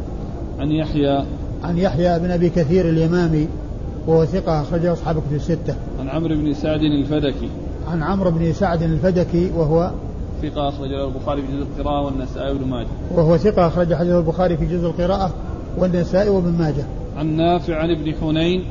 عن 0.59 0.71
يحيى 0.71 1.25
عن 1.63 1.77
يحيى 1.77 2.19
بن 2.19 2.31
أبي 2.31 2.49
كثير 2.49 2.89
اليمامي 2.89 3.47
وهو 4.07 4.25
ثقة 4.25 4.61
أخرجه 4.61 4.93
أصحاب 4.93 5.17
الكتب 5.17 5.35
الستة. 5.35 5.75
عن 5.99 6.09
عمرو 6.09 6.35
بن 6.35 6.53
سعد 6.53 6.81
الفدكي. 6.81 7.49
عن 7.87 8.03
عمرو 8.03 8.31
بن 8.31 8.53
سعد 8.53 8.81
الفدكي 8.81 9.51
وهو 9.55 9.91
ثقة 10.41 10.69
أخرج 10.69 10.89
له 10.89 11.07
البخاري 11.07 11.41
في 11.41 11.47
جزء 11.47 11.63
القراءة 11.63 12.05
والنسائي 12.05 12.53
وابن 12.53 12.67
ماجه. 12.67 12.87
وهو 13.15 13.37
ثقة 13.37 13.67
أخرج 13.67 13.93
حديث 13.93 14.11
البخاري 14.11 14.57
في 14.57 14.65
جزء 14.65 14.87
القراءة 14.87 15.33
والنسائي 15.77 16.29
وابن 16.29 16.51
ماجه. 16.51 16.85
عن 17.17 17.37
نافع 17.37 17.75
عن 17.75 17.89
ابن 17.89 18.13
حنين. 18.21 18.65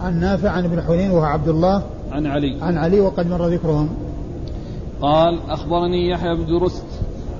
عن 0.00 0.20
نافع 0.20 0.50
عن 0.50 0.64
ابن 0.64 0.82
حنين 0.82 1.10
وهو 1.10 1.24
عبد 1.24 1.48
الله. 1.48 1.82
عن 2.12 2.26
علي. 2.26 2.56
عن 2.62 2.76
علي 2.76 3.00
وقد 3.00 3.26
مر 3.26 3.46
ذكرهم. 3.46 3.88
قال 5.02 5.38
أخبرني 5.48 6.08
يحيى 6.08 6.34
بن 6.34 6.46
درست 6.46 6.86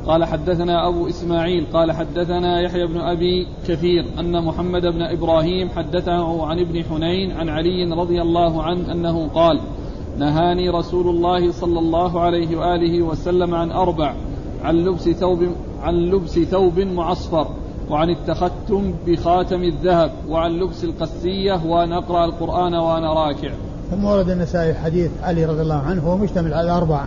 قال 0.06 0.24
حدثنا 0.24 0.88
أبو 0.88 1.08
إسماعيل 1.08 1.66
قال 1.72 1.92
حدثنا 1.92 2.60
يحيى 2.60 2.86
بن 2.86 3.00
أبي 3.00 3.46
كثير 3.68 4.04
أن 4.18 4.44
محمد 4.44 4.82
بن 4.82 5.02
إبراهيم 5.02 5.68
حدثه 5.68 6.46
عن 6.46 6.58
ابن 6.58 6.84
حنين 6.84 7.32
عن 7.32 7.48
علي 7.48 7.84
رضي 7.84 8.22
الله 8.22 8.62
عنه 8.62 8.92
أنه 8.92 9.28
قال 9.28 9.60
نهاني 10.18 10.68
رسول 10.68 11.08
الله 11.08 11.52
صلى 11.52 11.78
الله 11.78 12.20
عليه 12.20 12.56
وآله 12.56 13.02
وسلم 13.02 13.54
عن 13.54 13.70
أربع 13.70 14.14
عن 14.62 14.76
لبس 14.76 15.08
ثوب 15.08 15.46
عن 15.82 15.94
لبس 15.94 16.38
ثوب 16.38 16.80
معصفر 16.80 17.46
وعن 17.90 18.10
التختم 18.10 18.94
بخاتم 19.06 19.62
الذهب 19.62 20.12
وعن 20.28 20.50
لبس 20.50 20.84
القسية 20.84 21.66
وأن 21.66 21.92
أقرأ 21.92 22.24
القرآن 22.24 22.74
وأنا 22.74 23.12
راكع 23.12 23.50
ثم 23.92 24.04
ورد 24.04 24.30
النسائي 24.30 24.74
حديث 24.74 25.10
علي 25.22 25.44
رضي 25.44 25.62
الله 25.62 25.74
عنه 25.74 26.02
هو 26.02 26.16
مشتمل 26.16 26.54
على 26.54 26.70
أربع 26.70 27.04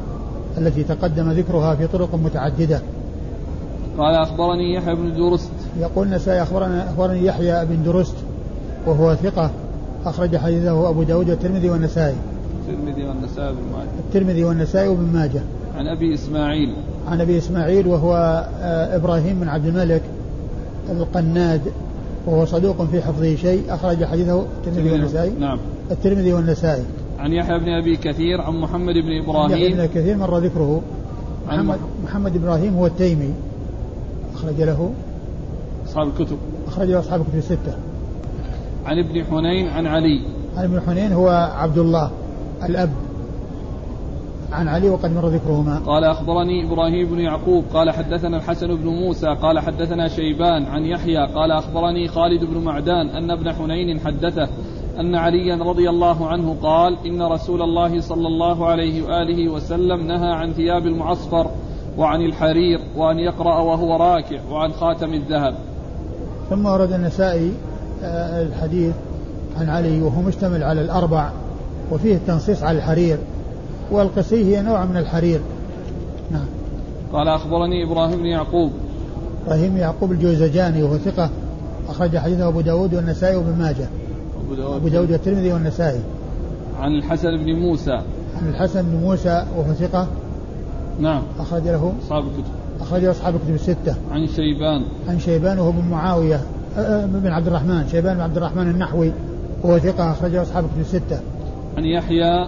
التي 0.58 0.84
تقدم 0.84 1.32
ذكرها 1.32 1.76
في 1.76 1.88
طرق 1.88 2.16
متعددة. 2.16 2.82
قال 3.98 4.16
أخبرني 4.16 4.74
يحيى 4.76 4.96
بن 4.96 5.14
درست. 5.14 5.52
يقول 5.80 6.08
النسائي 6.08 6.42
أخبرنا 6.42 6.90
أخبرني 6.90 7.26
يحيى 7.26 7.66
بن 7.66 7.84
درست 7.84 8.16
وهو 8.88 9.16
ثقة 9.16 9.52
أخرج 10.06 10.38
حديثه 10.38 10.90
أبو 10.90 11.04
داود 11.04 11.30
والترمذي 11.30 11.70
والنسائي. 11.70 12.16
الترمذي 12.70 13.06
والنسائي 13.06 13.54
بن 13.54 13.78
ماجه. 13.78 13.90
الترمذي 14.00 14.44
والنسائي 14.44 14.88
وابن 14.88 15.14
ماجه. 15.14 15.42
عن 15.78 15.88
أبي 15.88 16.14
إسماعيل. 16.14 16.74
عن 17.08 17.22
أبي 17.22 17.38
إسماعيل 17.38 17.88
وهو 17.88 18.46
آه، 18.62 18.96
إبراهيم 18.96 19.40
بن 19.40 19.50
عبد 19.50 19.66
الملك 19.66 20.02
القناد 20.90 21.62
وهو 22.26 22.46
صدوق 22.46 22.84
في 22.84 23.02
حفظه 23.02 23.36
شيء 23.36 23.64
أخرج 23.70 24.04
حديثه 24.04 24.46
الترمذي 24.58 24.92
والنسائي. 24.92 25.32
نعم. 25.40 25.60
الترمذي 25.92 26.34
والنسائي. 26.34 26.84
عن 27.20 27.34
يحيى 27.34 27.60
بن 27.60 27.70
أبي 27.70 27.98
كثير 27.98 28.42
عن 28.42 28.54
محمد 28.54 28.94
بن 28.94 29.24
إبراهيم. 29.24 29.52
يحيى 29.52 29.74
بن 29.74 29.86
كثير 29.86 30.18
مر 30.18 30.38
ذكره. 30.38 30.82
محمد 31.48 31.80
محمد 32.04 32.36
إبراهيم 32.36 32.76
هو 32.76 32.86
التيمي. 32.86 33.34
أخرج 34.36 34.62
له. 34.62 34.92
أصحاب 35.88 36.08
الكتب. 36.08 36.38
أخرج 36.68 36.88
له 36.88 37.00
أصحاب 37.00 37.22
الكتب 37.22 37.38
السته 37.38 37.74
عن 38.86 39.00
ابن 39.00 39.24
حنين 39.24 39.68
عن 39.68 39.88
علي. 39.88 40.22
عن 40.58 40.64
ابن 40.64 40.82
حنين 40.82 41.14
هو 41.14 41.30
عبد 41.56 41.78
الله 41.78 42.12
الأب. 42.64 42.90
عن 44.52 44.68
علي 44.68 44.90
وقد 44.90 45.16
مر 45.16 45.28
ذكرهما. 45.28 45.80
قال 45.80 46.04
أخبرني 46.04 46.68
إبراهيم 46.68 47.08
بن 47.08 47.20
يعقوب 47.20 47.64
قال 47.74 47.92
حدثنا 47.92 48.38
الحسن 48.38 48.68
بن 48.68 48.88
موسى 48.88 49.28
قال 49.28 49.60
حدثنا 49.60 50.08
شيبان 50.08 50.66
عن 50.66 50.84
يحيى 50.84 51.28
قال 51.36 51.52
أخبرني 51.52 52.08
خالد 52.08 52.44
بن 52.44 52.64
معدان 52.64 53.10
أن 53.10 53.32
ابن 53.32 53.54
حنين 53.54 54.00
حدثه. 54.00 54.50
أن 55.00 55.16
عليا 55.16 55.56
رضي 55.56 55.90
الله 55.90 56.28
عنه 56.28 56.56
قال 56.64 56.98
إن 57.06 57.22
رسول 57.22 57.62
الله 57.62 58.02
صلى 58.02 58.28
الله 58.28 58.66
عليه 58.66 59.04
وآله 59.04 59.50
وسلم 59.50 60.08
نهى 60.08 60.32
عن 60.32 60.54
ثياب 60.54 60.86
المعصفر 60.86 61.50
وعن 61.98 62.22
الحرير 62.22 62.80
وأن 62.98 63.20
يقرأ 63.20 63.60
وهو 63.60 63.96
راكع 63.96 64.40
وعن 64.52 64.72
خاتم 64.72 65.14
الذهب. 65.14 65.56
ثم 66.50 66.66
ورد 66.66 66.92
النسائي 66.92 67.52
آه، 68.04 68.44
الحديث 68.44 68.94
عن 69.58 69.70
علي 69.70 70.02
وهو 70.02 70.22
مشتمل 70.22 70.64
على 70.64 70.82
الأربع 70.82 71.30
وفيه 71.92 72.16
التنصيص 72.16 72.64
على 72.64 72.78
الحرير 72.78 73.18
والقسي 73.92 74.46
هي 74.46 74.62
نوع 74.62 74.86
من 74.86 74.98
الحرير. 74.98 75.40
نعم. 76.32 76.46
قال 77.14 77.28
أخبرني 77.28 77.84
إبراهيم 77.84 78.20
بن 78.20 78.26
يعقوب. 78.26 78.72
إبراهيم 79.46 79.78
يعقوب 79.78 80.12
الجوزجاني 80.12 80.84
وهو 80.84 80.98
ثقة 80.98 81.30
أخرج 81.90 82.18
حديثه 82.18 82.48
أبو 82.48 82.62
داود 82.62 82.96
والنسائي 82.96 83.36
وابن 83.36 83.60
ماجه. 83.60 83.88
أبو 84.46 84.54
داود. 84.54 84.76
أبو 84.76 84.88
داود 84.88 85.12
والترمذي 85.12 85.54
والنسائي. 85.54 86.00
عن 86.80 86.92
الحسن 86.92 87.38
بن 87.38 87.54
موسى. 87.54 88.02
عن 88.42 88.50
الحسن 88.50 88.82
بن 88.82 88.98
موسى 88.98 89.46
وهو 89.58 89.74
ثقة. 89.74 90.08
نعم. 91.00 91.22
أخرج 91.40 91.64
له. 91.64 91.94
أصحاب 92.04 92.24
الكتب. 92.24 92.52
أخرج 92.82 93.06
أصحاب 93.06 93.36
الكتب 93.36 93.56
الستة. 93.56 93.96
عن 94.12 94.28
شيبان. 94.28 94.86
عن 95.10 95.20
شيبان 95.20 95.60
وهو 95.60 95.72
بن 95.72 95.90
معاوية. 95.92 96.42
بن 97.06 97.28
عبد 97.32 97.48
الرحمن. 97.48 97.88
شيبان 97.92 98.16
بن 98.16 98.22
عبد 98.22 98.38
الرحمن 98.38 98.70
النحوي. 98.70 99.12
وهو 99.64 99.80
ثقة. 99.80 100.12
أخرجه 100.12 100.42
أصحاب 100.42 100.66
الكتب 100.66 100.80
الستة. 100.80 101.20
عن 101.78 101.86
يحيى. 101.86 102.48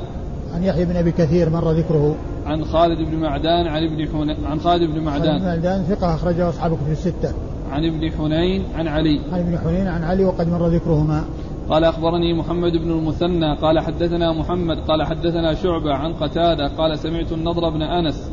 عن 0.55 0.63
يحيى 0.63 0.85
بن 0.85 0.95
أبي 0.95 1.11
كثير 1.11 1.49
مر 1.49 1.71
ذكره. 1.71 2.15
عن 2.45 2.65
خالد 2.65 3.09
بن 3.09 3.17
معدان. 3.17 3.67
عن 3.67 3.83
ابن 3.83 4.07
حنين 4.07 4.45
عن 4.45 4.59
خالد 4.59 4.91
بن 4.91 4.99
معدان. 4.99 5.39
خالد 5.39 5.41
بن 5.41 5.45
معدان. 5.45 5.83
ثقة. 5.83 6.15
أخرجه 6.15 6.49
أصحاب 6.49 6.73
الكتب 6.73 6.91
الستة. 6.91 7.33
عن 7.71 7.85
ابن 7.85 8.11
حنين. 8.11 8.63
عن 8.75 8.87
علي. 8.87 9.19
عن 9.33 9.39
ابن 9.39 9.57
حنين. 9.57 9.87
عن 9.87 10.03
علي. 10.03 10.25
وقد 10.25 10.47
مر 10.47 10.67
ذكرهما. 10.67 11.23
قال 11.69 11.83
أخبرني 11.83 12.33
محمد 12.33 12.71
بن 12.71 12.91
المثنى 12.91 13.55
قال 13.55 13.79
حدثنا 13.79 14.33
محمد 14.33 14.77
قال 14.77 15.03
حدثنا 15.03 15.53
شعبة 15.53 15.93
عن 15.93 16.13
قتادة 16.13 16.67
قال 16.67 16.99
سمعت 16.99 17.31
النضر 17.31 17.69
بن 17.69 17.81
أنس 17.81 18.31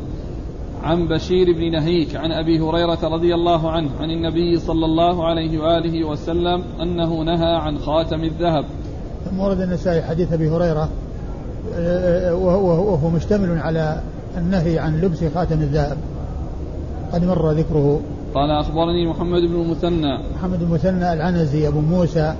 عن 0.83 1.07
بشير 1.07 1.53
بن 1.53 1.71
نهيك 1.71 2.15
عن 2.15 2.31
أبي 2.31 2.59
هريرة 2.59 2.99
رضي 3.03 3.35
الله 3.35 3.71
عنه 3.71 3.89
عن 3.99 4.11
النبي 4.11 4.59
صلى 4.59 4.85
الله 4.85 5.25
عليه 5.25 5.59
وآله 5.59 6.03
وسلم 6.03 6.63
أنه 6.81 7.21
نهى 7.23 7.55
عن 7.55 7.77
خاتم 7.77 8.23
الذهب. 8.23 8.65
ثم 9.29 9.39
ورد 9.39 9.61
النسائي 9.61 10.01
حديث 10.01 10.33
أبي 10.33 10.49
هريرة 10.49 10.89
وهو, 12.33 13.09
مشتمل 13.09 13.59
على 13.59 14.01
النهي 14.37 14.79
عن 14.79 15.01
لبس 15.01 15.23
خاتم 15.35 15.59
الذهب. 15.59 15.97
قد 17.13 17.25
مر 17.25 17.51
ذكره. 17.51 17.99
قال 18.33 18.51
أخبرني 18.51 19.09
محمد 19.09 19.41
بن 19.41 19.61
المثنى. 19.61 20.19
محمد 20.35 20.59
بن 20.59 20.65
المثنى 20.65 21.13
العنزي 21.13 21.67
أبو 21.67 21.79
موسى 21.79 22.35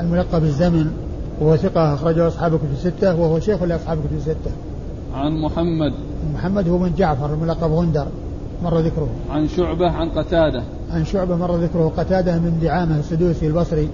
الملقب 0.00 0.40
بالزمن 0.40 0.92
وهو 1.40 1.56
ثقة 1.56 1.94
أخرجه 1.94 2.28
اصحاب 2.28 2.54
الكتب 2.54 2.72
الستة 2.72 3.20
وهو 3.20 3.40
شيخ 3.40 3.62
لاصحاب 3.62 3.98
الكتب 3.98 4.16
الستة. 4.16 4.50
عن 5.14 5.32
محمد. 5.32 5.92
محمد 6.34 6.68
هو 6.68 6.78
من 6.78 6.94
جعفر 6.98 7.34
الملقب 7.34 7.72
غندر 7.72 8.06
مر 8.62 8.78
ذكره. 8.78 9.08
عن 9.30 9.48
شعبة 9.48 9.90
عن 9.90 10.08
قتادة. 10.08 10.62
عن 10.90 11.04
شعبة 11.04 11.36
مر 11.36 11.56
ذكره. 11.56 11.92
قتادة 11.96 12.38
من 12.38 12.58
دعامة 12.62 12.98
السدوسي 12.98 13.46
البصري 13.46 13.88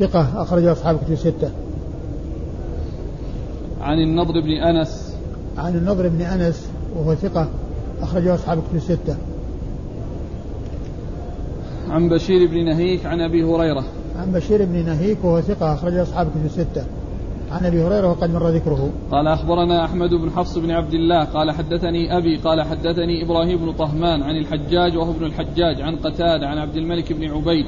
ثقة 0.00 0.42
أخرجه 0.42 0.72
أصحاب 0.72 0.96
كتب 0.96 1.12
الستة. 1.12 1.50
عن 3.80 3.98
النضر 3.98 4.40
بن 4.40 4.50
أنس. 4.50 5.14
عن 5.58 5.74
النضر 5.74 6.08
بن 6.08 6.20
أنس 6.20 6.68
وهو 6.96 7.14
ثقة 7.14 7.48
أخرجه 8.02 8.34
أصحاب 8.34 8.58
كتب 8.58 8.76
الستة. 8.76 9.16
عن 11.90 12.08
بشير 12.08 12.50
بن 12.50 12.64
نهيك 12.64 13.06
عن 13.06 13.20
أبي 13.20 13.44
هريرة. 13.44 13.84
عن 14.18 14.32
بشير 14.32 14.64
بن 14.64 14.84
نهيك 14.86 15.24
وهو 15.24 15.40
ثقة 15.40 15.74
أخرجه 15.74 16.02
أصحاب 16.02 16.26
كتب 16.26 16.44
الستة 16.44 16.84
عن 17.52 17.66
أبي 17.66 17.82
هريرة 17.82 18.10
وقد 18.10 18.30
مر 18.30 18.48
ذكره. 18.48 18.90
قال 19.10 19.26
أخبرنا 19.26 19.84
أحمد 19.84 20.10
بن 20.10 20.30
حفص 20.30 20.58
بن 20.58 20.70
عبد 20.70 20.94
الله 20.94 21.24
قال 21.24 21.50
حدثني 21.50 22.18
أبي 22.18 22.36
قال 22.36 22.62
حدثني 22.62 23.24
إبراهيم 23.24 23.58
بن 23.58 23.72
طهمان 23.72 24.22
عن 24.22 24.36
الحجاج 24.36 24.96
وهو 24.96 25.10
ابن 25.10 25.24
الحجاج 25.24 25.80
عن 25.80 25.96
قتاده 25.96 26.46
عن 26.46 26.58
عبد 26.58 26.76
الملك 26.76 27.12
بن 27.12 27.30
عبيد 27.30 27.66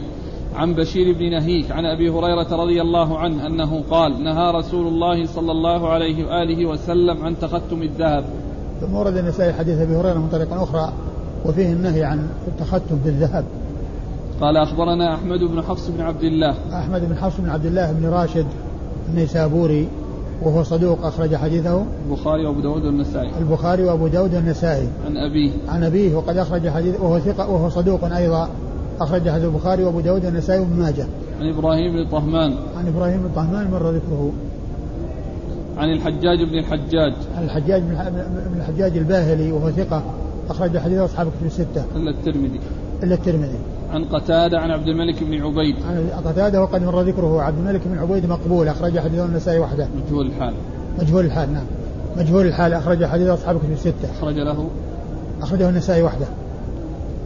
عن 0.54 0.74
بشير 0.74 1.18
بن 1.18 1.30
نهيك 1.30 1.70
عن 1.70 1.84
أبي 1.84 2.10
هريرة 2.10 2.56
رضي 2.56 2.82
الله 2.82 3.18
عنه 3.18 3.46
أنه 3.46 3.82
قال 3.90 4.24
نهى 4.24 4.50
رسول 4.50 4.86
الله 4.86 5.26
صلى 5.26 5.52
الله 5.52 5.88
عليه 5.88 6.24
وآله 6.26 6.66
وسلم 6.66 7.24
عن 7.24 7.38
تختم 7.38 7.82
الذهب. 7.82 8.24
ثم 8.80 8.94
ورد 8.94 9.16
النسائي 9.16 9.52
حديث 9.52 9.78
أبي 9.78 9.96
هريرة 9.96 10.18
من 10.18 10.28
طريق 10.28 10.52
أخرى 10.52 10.92
وفيه 11.44 11.72
النهي 11.72 12.04
عن 12.04 12.28
التختم 12.48 12.96
بالذهب. 13.04 13.44
قال 14.40 14.56
أخبرنا 14.56 15.14
أحمد 15.14 15.40
بن 15.40 15.62
حفص 15.62 15.88
بن 15.88 16.00
عبد 16.00 16.22
الله. 16.22 16.54
أحمد 16.72 17.08
بن 17.08 17.16
حفص 17.16 17.40
بن 17.40 17.50
عبد 17.50 17.66
الله 17.66 17.92
بن 17.92 18.06
راشد 18.06 18.46
النيسابوري 19.10 19.88
وهو 20.42 20.62
صدوق 20.62 21.06
أخرج 21.06 21.36
حديثه. 21.36 21.84
البخاري 22.06 22.46
وأبو 22.46 22.60
داود 22.60 22.84
والنسائي. 22.84 23.30
البخاري 23.38 23.84
وأبو 23.84 24.06
داود 24.06 24.34
والنسائي. 24.34 24.88
عن 25.06 25.16
أبيه. 25.16 25.50
عن 25.68 25.84
أبيه 25.84 26.16
وقد 26.16 26.36
أخرج 26.36 26.68
حديث 26.68 27.00
وهو 27.00 27.18
ثقة 27.18 27.50
وهو 27.50 27.68
صدوق 27.68 28.04
أيضا 28.04 28.48
أخرج 29.00 29.28
حديث 29.28 29.44
البخاري 29.44 29.84
وأبو 29.84 30.00
داود 30.00 30.24
والنسائي 30.24 30.60
وابن 30.60 30.76
ماجه. 30.76 31.06
عن 31.40 31.48
إبراهيم 31.48 31.92
بن 31.92 32.10
طهمان. 32.10 32.54
عن 32.76 32.88
إبراهيم 32.88 33.22
بن 33.22 33.30
طهمان 33.34 33.70
مر 33.70 33.90
ذكره 33.90 34.32
عن 35.76 35.92
الحجاج 35.92 36.38
بن 36.42 36.58
الحجاج. 36.58 37.12
عن 37.36 37.44
الحجاج 37.44 37.82
بن 37.82 38.60
الحجاج 38.60 38.96
الباهلي 38.96 39.52
وهو 39.52 39.70
ثقة 39.70 40.02
أخرج 40.50 40.78
حديث 40.78 40.98
أصحاب 40.98 41.26
كتب 41.26 41.46
الستة. 41.46 41.84
إلا 41.96 42.10
الترمذي. 42.10 42.60
إلا 43.02 43.14
الترمذي. 43.14 43.58
عن 43.96 44.04
قتادة 44.04 44.58
عن 44.58 44.70
عبد 44.70 44.88
الملك 44.88 45.22
بن 45.22 45.42
عبيد 45.42 45.76
عن 45.88 46.08
قتادة 46.24 46.62
وقد 46.62 46.82
مر 46.82 47.00
ذكره 47.00 47.42
عبد 47.42 47.58
الملك 47.58 47.80
بن 47.84 47.98
عبيد 47.98 48.26
مقبول 48.26 48.68
أخرج 48.68 48.98
حديث 48.98 49.20
النسائي 49.20 49.58
وحده 49.58 49.88
مجهول 50.06 50.26
الحال 50.26 50.54
مجهول 51.02 51.24
الحال 51.24 51.52
نعم 51.52 51.64
مجهول 52.16 52.46
الحال 52.46 52.72
أخرج 52.72 53.04
حديث 53.04 53.28
أصحاب 53.28 53.58
كتب 53.58 53.72
الستة 53.72 54.10
أخرج 54.18 54.34
له 54.34 54.68
أخرجه 55.42 55.68
النسائي 55.68 56.02
وحده 56.02 56.26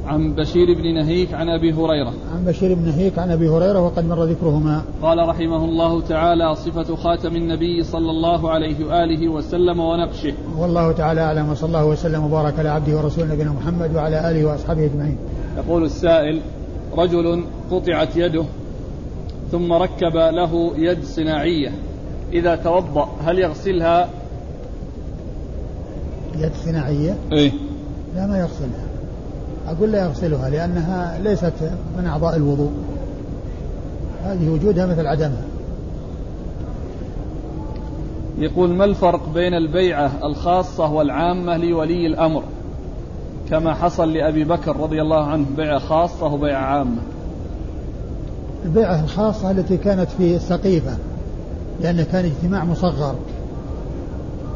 عن 0.07 0.35
بشير 0.35 0.75
بن 0.75 0.95
نهيك 0.95 1.35
عن 1.35 1.49
أبي 1.49 1.73
هريرة. 1.73 2.13
عن 2.35 2.45
بشير 2.47 2.75
بن 2.75 2.89
نهيك 2.89 3.19
عن 3.19 3.31
أبي 3.31 3.49
هريرة 3.49 3.81
وقد 3.81 4.05
مر 4.05 4.25
ذكرهما. 4.25 4.83
قال 5.03 5.29
رحمه 5.29 5.65
الله 5.65 6.01
تعالى 6.01 6.55
صفة 6.55 6.97
خاتم 6.97 7.37
النبي 7.37 7.83
صلى 7.83 8.11
الله 8.11 8.51
عليه 8.51 8.87
وآله 8.87 9.29
وسلم 9.29 9.81
ونقشه. 9.81 10.33
والله 10.59 10.93
تعالى 10.93 11.21
أعلم 11.21 11.51
وصلى 11.51 11.69
الله 11.69 11.87
وسلم 11.87 12.25
وبارك 12.25 12.59
على 12.59 12.69
عبده 12.69 12.97
ورسوله 12.97 13.35
نبينا 13.35 13.53
محمد 13.53 13.95
وعلى 13.95 14.31
آله 14.31 14.45
وأصحابه 14.45 14.85
أجمعين. 14.85 15.19
يقول 15.57 15.85
السائل 15.85 16.41
رجل 16.97 17.45
قطعت 17.71 18.17
يده 18.17 18.45
ثم 19.53 19.73
ركب 19.73 20.17
له 20.17 20.73
يد 20.77 21.05
صناعية 21.05 21.73
إذا 22.33 22.57
توضأ 22.57 23.09
هل 23.25 23.39
يغسلها؟ 23.39 24.09
يد 26.39 26.53
صناعية؟ 26.65 27.17
إيه 27.33 27.53
لا 28.15 28.27
ما 28.27 28.39
يغسلها. 28.39 28.91
أقول 29.69 29.93
لا 29.93 30.05
يغسلها 30.05 30.51
لأنها 30.51 31.19
ليست 31.19 31.53
من 31.99 32.07
أعضاء 32.07 32.37
الوضوء 32.37 32.71
هذه 34.25 34.49
وجودها 34.49 34.87
مثل 34.87 35.07
عدمها 35.07 35.45
يقول 38.39 38.71
ما 38.71 38.85
الفرق 38.85 39.29
بين 39.35 39.55
البيعة 39.55 40.13
الخاصة 40.25 40.93
والعامة 40.93 41.57
لولي 41.57 42.07
الأمر 42.07 42.43
كما 43.51 43.75
حصل 43.75 44.13
لأبي 44.13 44.45
بكر 44.45 44.77
رضي 44.77 45.03
الله 45.03 45.25
عنه 45.25 45.47
بيعة 45.57 45.79
خاصة 45.79 46.27
وبيعة 46.27 46.65
عامة. 46.65 47.01
البيعة 48.65 49.01
الخاصة 49.05 49.51
التي 49.51 49.77
كانت 49.77 50.09
في 50.19 50.37
السقيفة 50.37 50.97
لأنه 51.83 52.07
كان 52.13 52.25
اجتماع 52.25 52.65
مصغر. 52.65 53.15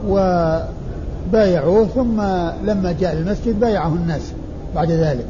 وبايعوه 0.08 1.86
ثم 1.86 2.20
لما 2.64 2.94
جاء 3.00 3.12
المسجد 3.12 3.60
بايعه 3.60 3.88
الناس 3.88 4.32
بعد 4.74 4.90
ذلك. 4.90 5.26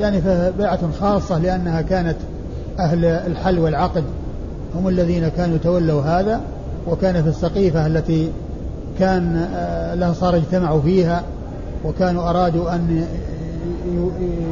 يعني 0.00 0.20
فبيعة 0.20 0.92
خاصة 1.00 1.38
لأنها 1.38 1.82
كانت 1.82 2.16
أهل 2.78 3.04
الحل 3.04 3.58
والعقد. 3.58 4.04
هم 4.74 4.88
الذين 4.88 5.28
كانوا 5.28 5.58
تولوا 5.58 6.02
هذا 6.02 6.40
وكان 6.88 7.22
في 7.22 7.28
السقيفة 7.28 7.86
التي 7.86 8.30
كان 8.98 9.36
آه، 9.54 9.94
الأنصار 9.94 10.36
اجتمعوا 10.36 10.80
فيها. 10.80 11.22
وكانوا 11.84 12.30
أرادوا 12.30 12.74
أن 12.74 13.06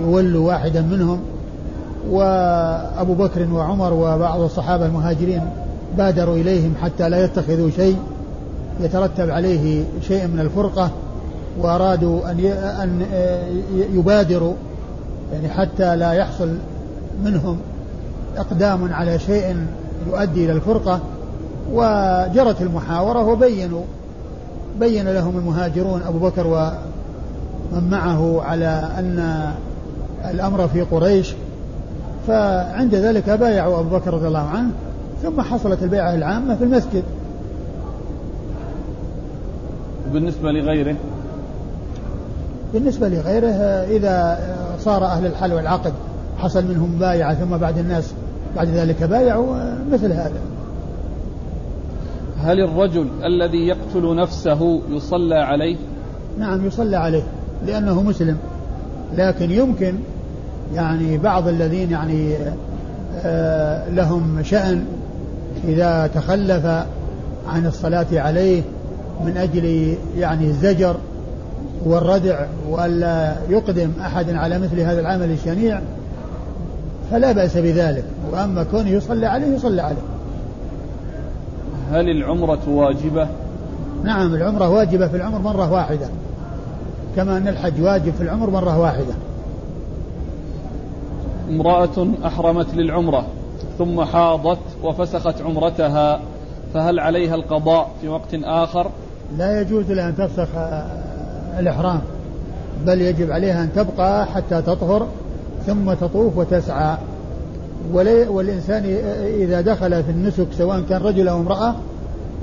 يولوا 0.05 0.49
واحدا 0.49 0.83
منهم 0.83 1.21
وأبو 2.11 3.15
بكر 3.15 3.49
وعمر 3.53 3.93
وبعض 3.93 4.41
الصحابة 4.41 4.87
المهاجرين 4.87 5.43
بادروا 5.97 6.37
إليهم 6.37 6.75
حتى 6.83 7.09
لا 7.09 7.25
يتخذوا 7.25 7.71
شيء 7.71 7.97
يترتب 8.81 9.31
عليه 9.31 9.85
شيء 10.09 10.27
من 10.27 10.41
الفرقة 10.41 10.91
وأرادوا 11.61 12.31
أن 12.31 12.41
أن 12.55 13.03
يبادروا 13.95 14.55
يعني 15.33 15.49
حتى 15.49 15.97
لا 15.97 16.13
يحصل 16.13 16.55
منهم 17.25 17.57
إقدام 18.37 18.93
على 18.93 19.19
شيء 19.19 19.57
يؤدي 20.07 20.45
إلى 20.45 20.53
الفرقة. 20.53 21.01
وجرت 21.73 22.63
المحاورة 22.63 23.27
وبينوا 23.27 23.83
بين 24.81 25.09
لهم 25.09 25.39
المهاجرون 25.39 26.03
أبو 26.03 26.19
بكر 26.19 26.73
ومن 27.73 27.91
معه 27.91 28.43
على 28.43 28.91
أن 28.99 29.51
الأمر 30.31 30.69
في 30.69 30.83
قريش 30.83 31.35
فعند 32.27 32.95
ذلك 32.95 33.31
بايعوا 33.31 33.81
أبو 33.81 33.97
بكر 33.97 34.15
رضي 34.15 34.29
الله 34.29 34.49
عنه 34.49 34.71
ثم 35.23 35.41
حصلت 35.41 35.83
البيعة 35.83 36.15
العامة 36.15 36.57
في 36.57 36.65
المسجد. 36.65 37.03
بالنسبة 40.13 40.53
لغيره؟ 40.53 40.97
بالنسبة 42.75 43.09
لغيره 43.09 43.49
إذا 43.97 44.39
صار 44.79 45.05
أهل 45.05 45.27
الحل 45.27 45.53
والعقد 45.53 45.93
حصل 46.39 46.65
منهم 46.65 46.99
بايعة 46.99 47.35
ثم 47.35 47.57
بعد 47.57 47.79
الناس 47.79 48.15
بعد 48.57 48.69
ذلك 48.69 49.03
بايعوا 49.03 49.55
مثل 49.93 50.13
هذا. 50.13 50.41
هل 52.39 52.61
الرجل 52.61 53.09
الذي 53.25 53.67
يقتل 53.67 54.17
نفسه 54.17 54.81
يصلى 54.91 55.35
عليه؟ 55.35 55.77
نعم 56.39 56.67
يصلى 56.67 56.97
عليه. 56.97 57.23
لأنه 57.67 58.03
مسلم. 58.03 58.37
لكن 59.17 59.51
يمكن 59.51 59.95
يعني 60.75 61.19
بعض 61.19 61.49
الذين 61.49 61.91
يعني 61.91 62.35
آه، 63.25 63.89
لهم 63.89 64.43
شأن 64.43 64.85
إذا 65.65 66.11
تخلف 66.15 66.67
عن 67.49 67.67
الصلاة 67.67 68.07
عليه 68.13 68.63
من 69.25 69.37
أجل 69.37 69.95
يعني 70.17 70.47
الزجر 70.47 70.97
والردع 71.85 72.47
وألا 72.69 73.35
يقدم 73.49 73.91
أحد 74.01 74.31
على 74.31 74.59
مثل 74.59 74.81
هذا 74.81 75.01
العمل 75.01 75.31
الشنيع 75.31 75.81
فلا 77.11 77.33
بأس 77.33 77.57
بذلك. 77.57 78.05
وأما 78.33 78.63
كونه 78.65 78.91
يصلى 78.91 79.27
عليه 79.27 79.47
يصلى 79.47 79.83
عليه. 79.83 80.03
هل 81.93 82.09
العمرة 82.09 82.69
واجبة؟ 82.69 83.29
نعم 84.05 84.35
العمرة 84.35 84.69
واجبة 84.69 85.09
في 85.09 85.17
العمر 85.17 85.39
مرة 85.39 85.73
واحدة. 85.73 86.09
كما 87.17 87.37
أن 87.37 87.49
الحج 87.49 87.83
واجب 87.83 88.13
في 88.13 88.21
العمر 88.21 88.51
مرة 88.51 88.79
واحدة 88.79 89.15
امرأة 91.51 92.09
أحرمت 92.25 92.75
للعمرة 92.75 93.27
ثم 93.79 94.05
حاضت 94.05 94.59
وفسخت 94.83 95.43
عمرتها 95.43 96.21
فهل 96.75 97.01
عليها 97.01 97.35
القضاء 97.35 97.91
في 98.01 98.09
وقت 98.09 98.35
آخر؟ 98.35 98.91
لا 99.39 99.61
يجوز 99.61 99.91
لها 99.91 100.09
أن 100.09 100.17
تفسخ 100.17 100.49
الإحرام 101.59 102.01
بل 102.87 103.01
يجب 103.01 103.31
عليها 103.31 103.63
أن 103.63 103.73
تبقى 103.73 104.27
حتى 104.27 104.63
تطهر 104.63 105.07
ثم 105.67 105.93
تطوف 105.93 106.37
وتسعى 106.37 106.97
والإنسان 108.29 108.85
إذا 109.25 109.61
دخل 109.61 110.05
في 110.05 110.11
النسك 110.11 110.47
سواء 110.59 110.81
كان 110.81 111.03
رجل 111.03 111.29
أو 111.29 111.41
امرأة 111.41 111.75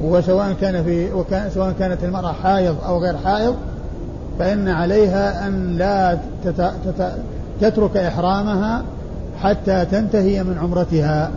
وسواء 0.03 0.53
كان 0.61 0.83
في 0.83 1.13
وكان 1.13 1.49
سواء 1.49 1.73
كانت 1.79 2.03
المرأة 2.03 2.31
حائض 2.31 2.75
أو 2.85 2.97
غير 2.97 3.17
حائض 3.17 3.55
فإن 4.39 4.67
عليها 4.67 5.47
أن 5.47 5.77
لا 5.77 6.17
تت 6.43 6.71
تت 6.85 7.13
تترك 7.61 7.97
إحرامها 7.97 8.83
حتى 9.41 9.85
تنتهي 9.85 10.43
من 10.43 10.57
عمرتها 10.57 11.31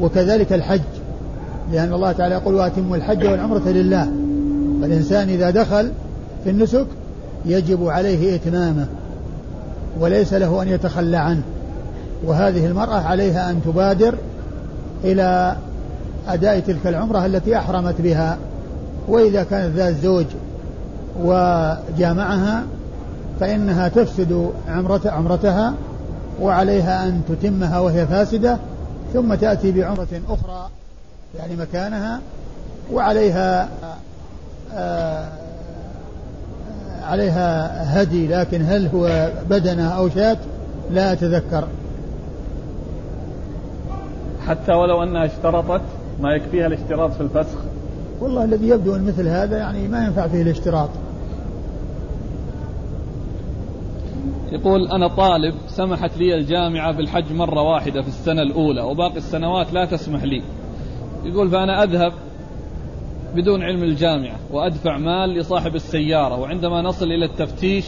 وكذلك 0.00 0.52
الحج 0.52 0.80
لأن 1.72 1.92
الله 1.92 2.12
تعالى 2.12 2.34
يقول 2.34 2.54
وأتموا 2.54 2.96
الحج 2.96 3.24
والعمرة 3.24 3.68
لله. 3.68 4.10
فالإنسان 4.82 5.28
إذا 5.28 5.50
دخل 5.50 5.90
في 6.44 6.50
النسك 6.50 6.86
يجب 7.44 7.88
عليه 7.88 8.34
إتمامه 8.34 8.86
وليس 10.00 10.34
له 10.34 10.62
أن 10.62 10.68
يتخلى 10.68 11.16
عنه. 11.16 11.42
وهذه 12.24 12.66
المرأة 12.66 13.00
عليها 13.00 13.50
أن 13.50 13.60
تبادر 13.64 14.14
إلى 15.04 15.56
أداء 16.28 16.60
تلك 16.60 16.86
العمرة 16.86 17.26
التي 17.26 17.56
أحرمت 17.56 18.00
بها. 18.00 18.38
وإذا 19.08 19.42
كانت 19.42 19.76
ذات 19.76 19.94
زوج 20.02 20.26
وجامعها 21.22 22.62
فإنها 23.40 23.88
تفسد 23.88 24.50
عمرة 24.68 25.00
عمرتها 25.04 25.74
وعليها 26.40 27.08
أن 27.08 27.22
تتمها 27.28 27.78
وهي 27.78 28.06
فاسدة 28.06 28.58
ثم 29.12 29.34
تأتي 29.34 29.72
بعمرة 29.72 30.20
أخرى 30.28 30.68
يعني 31.38 31.56
مكانها 31.56 32.20
وعليها 32.92 33.68
آه، 34.74 35.28
عليها 37.02 38.02
هدي 38.02 38.26
لكن 38.26 38.62
هل 38.62 38.86
هو 38.94 39.30
بدنة 39.50 39.88
أو 39.88 40.08
شاة؟ 40.08 40.36
لا 40.90 41.12
أتذكر. 41.12 41.64
حتى 44.48 44.72
ولو 44.72 45.02
أنها 45.02 45.26
اشترطت 45.26 45.82
ما 46.20 46.32
يكفيها 46.32 46.66
الاشتراط 46.66 47.12
في 47.12 47.20
الفسخ؟ 47.20 47.58
والله 48.20 48.44
الذي 48.44 48.68
يبدو 48.68 48.96
أن 48.96 49.04
مثل 49.04 49.28
هذا 49.28 49.58
يعني 49.58 49.88
ما 49.88 50.04
ينفع 50.04 50.26
فيه 50.26 50.42
الاشتراط. 50.42 50.88
يقول 54.52 54.88
أنا 54.88 55.08
طالب 55.08 55.54
سمحت 55.68 56.18
لي 56.18 56.34
الجامعة 56.34 56.92
بالحج 56.92 57.32
مرة 57.32 57.62
واحدة 57.62 58.02
في 58.02 58.08
السنة 58.08 58.42
الأولى 58.42 58.82
وباقي 58.82 59.16
السنوات 59.16 59.72
لا 59.72 59.84
تسمح 59.84 60.22
لي. 60.22 60.42
يقول 61.24 61.50
فأنا 61.50 61.82
أذهب 61.82 62.12
بدون 63.34 63.62
علم 63.62 63.82
الجامعة 63.82 64.36
وأدفع 64.50 64.98
مال 64.98 65.34
لصاحب 65.38 65.74
السيارة 65.74 66.40
وعندما 66.40 66.82
نصل 66.82 67.04
إلى 67.04 67.24
التفتيش 67.24 67.84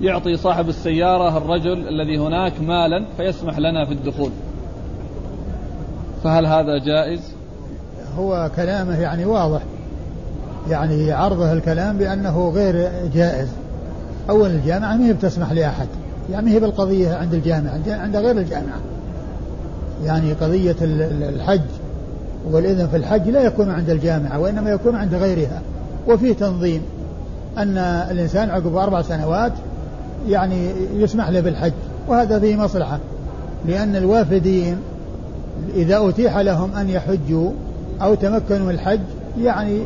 يعطي 0.00 0.36
صاحب 0.36 0.68
السيارة 0.68 1.36
الرجل 1.36 1.88
الذي 1.88 2.18
هناك 2.18 2.60
مالا 2.60 3.04
فيسمح 3.16 3.58
لنا 3.58 3.84
في 3.84 3.92
الدخول. 3.92 4.30
فهل 6.24 6.46
هذا 6.46 6.78
جائز؟ 6.78 7.34
هو 8.18 8.50
كلامه 8.56 9.00
يعني 9.00 9.24
واضح 9.24 9.62
يعني 10.68 11.12
عرضه 11.12 11.52
الكلام 11.52 11.98
بأنه 11.98 12.48
غير 12.48 12.90
جائز. 13.14 13.48
أول 14.30 14.50
الجامعة 14.50 14.96
ما 14.96 15.06
هي 15.06 15.12
بتسمح 15.12 15.52
لأحد. 15.52 15.86
يعني 16.32 16.50
هي 16.50 16.60
بالقضية 16.60 17.14
عند 17.14 17.34
الجامعة 17.34 17.80
عند 17.88 18.16
غير 18.16 18.38
الجامعة. 18.38 18.78
يعني 20.04 20.32
قضية 20.32 20.76
الحج. 20.82 21.60
والإذن 22.50 22.88
في 22.88 22.96
الحج 22.96 23.28
لا 23.28 23.42
يكون 23.42 23.70
عند 23.70 23.90
الجامعة 23.90 24.38
وإنما 24.38 24.70
يكون 24.70 24.96
عند 24.96 25.14
غيرها. 25.14 25.60
وفيه 26.08 26.32
تنظيم 26.32 26.82
أن 27.58 27.78
الإنسان 28.10 28.50
عقب 28.50 28.76
أربع 28.76 29.02
سنوات 29.02 29.52
يعني 30.28 30.70
يسمح 30.94 31.28
له 31.28 31.40
بالحج. 31.40 31.72
وهذا 32.08 32.38
فيه 32.38 32.56
مصلحة. 32.56 32.98
لأن 33.66 33.96
الوافدين 33.96 34.76
إذا 35.74 36.08
أتيح 36.08 36.36
لهم 36.36 36.74
أن 36.74 36.88
يحجوا 36.88 37.50
أو 38.02 38.14
تمكنوا 38.14 38.66
من 38.66 38.70
الحج 38.70 39.00
يعني 39.40 39.82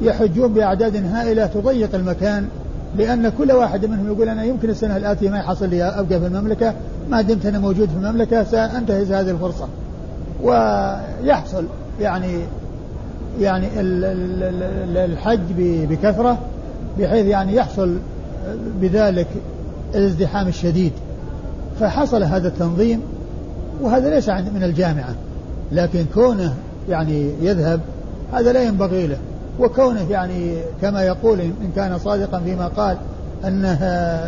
يحجون 0.00 0.52
بأعداد 0.52 0.96
هائلة 0.96 1.46
تضيق 1.46 1.94
المكان 1.94 2.48
لأن 2.96 3.28
كل 3.28 3.52
واحد 3.52 3.86
منهم 3.86 4.06
يقول 4.06 4.28
أنا 4.28 4.44
يمكن 4.44 4.70
السنة 4.70 4.96
الآتية 4.96 5.30
ما 5.30 5.38
يحصل 5.38 5.68
لي 5.68 5.82
أبقى 5.82 6.20
في 6.20 6.26
المملكة 6.26 6.74
ما 7.10 7.22
دمت 7.22 7.46
أنا 7.46 7.58
موجود 7.58 7.88
في 7.88 7.96
المملكة 7.96 8.44
سأنتهز 8.44 9.12
هذه 9.12 9.30
الفرصة. 9.30 9.68
ويحصل 10.42 11.64
يعني 12.00 12.40
يعني 13.40 13.66
الحج 15.04 15.40
بكثرة 15.58 16.38
بحيث 16.98 17.26
يعني 17.26 17.54
يحصل 17.54 17.98
بذلك 18.80 19.28
الازدحام 19.94 20.48
الشديد. 20.48 20.92
فحصل 21.80 22.22
هذا 22.22 22.48
التنظيم 22.48 23.00
وهذا 23.80 24.10
ليس 24.10 24.28
من 24.28 24.62
الجامعة 24.62 25.14
لكن 25.72 26.04
كونه 26.14 26.54
يعني 26.88 27.30
يذهب 27.42 27.80
هذا 28.32 28.52
لا 28.52 28.62
ينبغي 28.62 29.06
له. 29.06 29.18
وكونه 29.58 30.10
يعني 30.10 30.56
كما 30.82 31.02
يقول 31.02 31.40
إن 31.40 31.72
كان 31.76 31.98
صادقا 31.98 32.40
فيما 32.40 32.68
قال 32.68 32.96
أن 33.44 33.64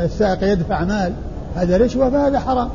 السائق 0.05 0.53
يدفع 0.53 0.85
مال 0.85 1.13
هذا 1.55 1.77
رشوة 1.77 2.11
فهذا 2.11 2.41
حرام. 2.41 2.69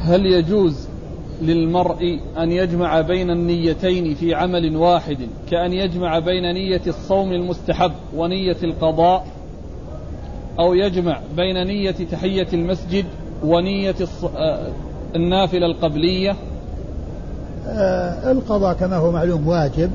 هل 0.00 0.26
يجوز 0.26 0.88
للمرء 1.42 2.20
أن 2.38 2.52
يجمع 2.52 3.00
بين 3.00 3.30
النيتين 3.30 4.14
في 4.14 4.34
عمل 4.34 4.76
واحد 4.76 5.18
كأن 5.50 5.72
يجمع 5.72 6.18
بين 6.18 6.54
نية 6.54 6.82
الصوم 6.86 7.32
المستحب 7.32 7.92
ونية 8.16 8.56
القضاء 8.62 9.26
أو 10.58 10.74
يجمع 10.74 11.20
بين 11.36 11.66
نية 11.66 11.90
تحية 11.90 12.46
المسجد 12.52 13.04
ونية 13.44 13.94
آه، 14.36 14.66
النافلة 15.16 15.66
القبلية؟ 15.66 16.36
القضاء 18.30 18.74
كما 18.74 18.96
هو 18.96 19.10
معلوم 19.10 19.48
واجب 19.48 19.90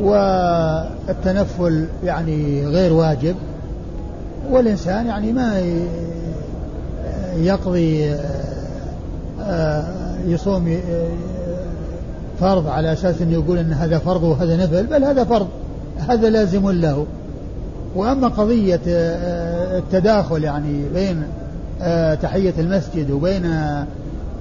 والتنفل 0.00 1.86
يعني 2.04 2.66
غير 2.66 2.92
واجب 2.92 3.36
والإنسان 4.50 5.06
يعني 5.06 5.32
ما 5.32 5.60
يقضي 7.36 8.14
آه، 9.42 9.84
يصوم 10.26 10.80
فرض 12.40 12.68
على 12.68 12.92
أساس 12.92 13.22
أنه 13.22 13.32
يقول 13.32 13.58
أن 13.58 13.72
هذا 13.72 13.98
فرض 13.98 14.22
وهذا 14.22 14.56
نفل 14.56 14.86
بل 14.86 15.04
هذا 15.04 15.24
فرض 15.24 15.48
هذا 16.08 16.30
لازم 16.30 16.70
له. 16.70 17.06
وأما 17.96 18.28
قضية 18.28 18.80
آه، 18.88 19.78
التداخل 19.78 20.44
يعني 20.44 20.82
بين 20.94 21.22
تحية 22.22 22.54
المسجد 22.58 23.10
وبين 23.10 23.46
آه، 23.46 23.86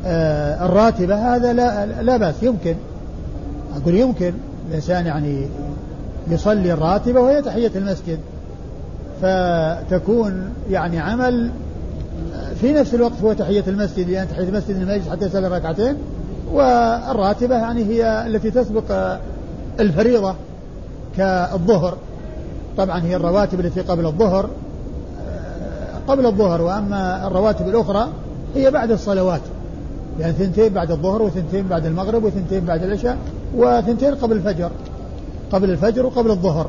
الراتبة 0.05 1.35
هذا 1.35 1.53
لا, 1.53 1.85
لا 1.85 2.17
بأس 2.17 2.43
يمكن. 2.43 2.75
أقول 3.81 3.95
يمكن 3.95 4.33
الإنسان 4.69 5.05
يعني 5.05 5.47
يصلي 6.27 6.73
الراتبة 6.73 7.19
وهي 7.19 7.41
تحية 7.41 7.71
المسجد. 7.75 8.19
فتكون 9.21 10.49
يعني 10.69 10.99
عمل 10.99 11.51
في 12.61 12.73
نفس 12.73 12.93
الوقت 12.93 13.21
هو 13.23 13.33
تحية 13.33 13.63
المسجد 13.67 14.09
لأن 14.09 14.27
تحية 14.29 14.43
المسجد 14.43 14.81
يجلس 14.81 15.09
حتى 15.09 15.25
يصلي 15.25 15.47
ركعتين. 15.47 15.95
والراتبة 16.51 17.55
يعني 17.55 17.85
هي 17.85 18.27
التي 18.27 18.51
تسبق 18.51 19.17
الفريضة 19.79 20.35
كالظهر. 21.17 21.97
طبعا 22.77 23.03
هي 23.03 23.15
الرواتب 23.15 23.59
التي 23.59 23.81
قبل 23.81 24.05
الظهر 24.05 24.49
آه، 25.21 26.11
قبل 26.11 26.25
الظهر. 26.25 26.61
وأما 26.61 27.27
الرواتب 27.27 27.67
الأخرى 27.67 28.07
هي 28.55 28.71
بعد 28.71 28.91
الصلوات. 28.91 29.41
يعني 30.19 30.33
ثنتين 30.33 30.73
بعد 30.73 30.91
الظهر 30.91 31.21
وثنتين 31.21 31.67
بعد 31.67 31.85
المغرب 31.85 32.23
وثنتين 32.23 32.65
بعد 32.65 32.83
العشاء 32.83 33.17
وثنتين 33.55 34.15
قبل 34.15 34.35
الفجر. 34.35 34.71
قبل 35.51 35.69
الفجر 35.69 36.05
وقبل 36.05 36.31
الظهر. 36.31 36.67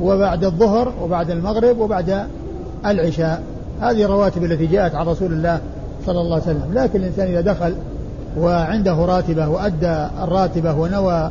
وبعد 0.00 0.44
الظهر 0.44 0.92
وبعد 1.02 1.30
المغرب 1.30 1.78
وبعد 1.78 2.26
العشاء. 2.86 3.42
هذه 3.80 4.04
الرواتب 4.04 4.44
التي 4.44 4.66
جاءت 4.66 4.94
عن 4.94 5.06
رسول 5.06 5.32
الله 5.32 5.60
صلى 6.06 6.20
الله 6.20 6.34
عليه 6.34 6.44
وسلم. 6.44 6.74
لكن 6.74 7.00
الإنسان 7.00 7.26
إذا 7.28 7.40
دخل 7.40 7.74
وعنده 8.38 8.94
راتبة 8.94 9.48
وأدى 9.48 10.08
الراتبة 10.22 10.74
ونوى 10.74 11.30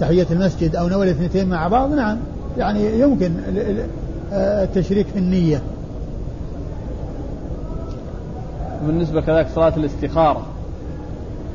تحية 0.00 0.26
المسجد 0.30 0.76
أو 0.76 0.88
نوى 0.88 1.04
الاثنتين 1.04 1.48
مع 1.48 1.68
بعض 1.68 1.94
نعم 1.94 2.18
يعني 2.58 3.00
يمكن 3.00 3.32
التشريك 4.32 5.06
في 5.06 5.18
النية. 5.18 5.60
بالنسبة 8.86 9.20
كذلك 9.20 9.48
صلاة 9.54 9.76
الاستخارة. 9.76 10.46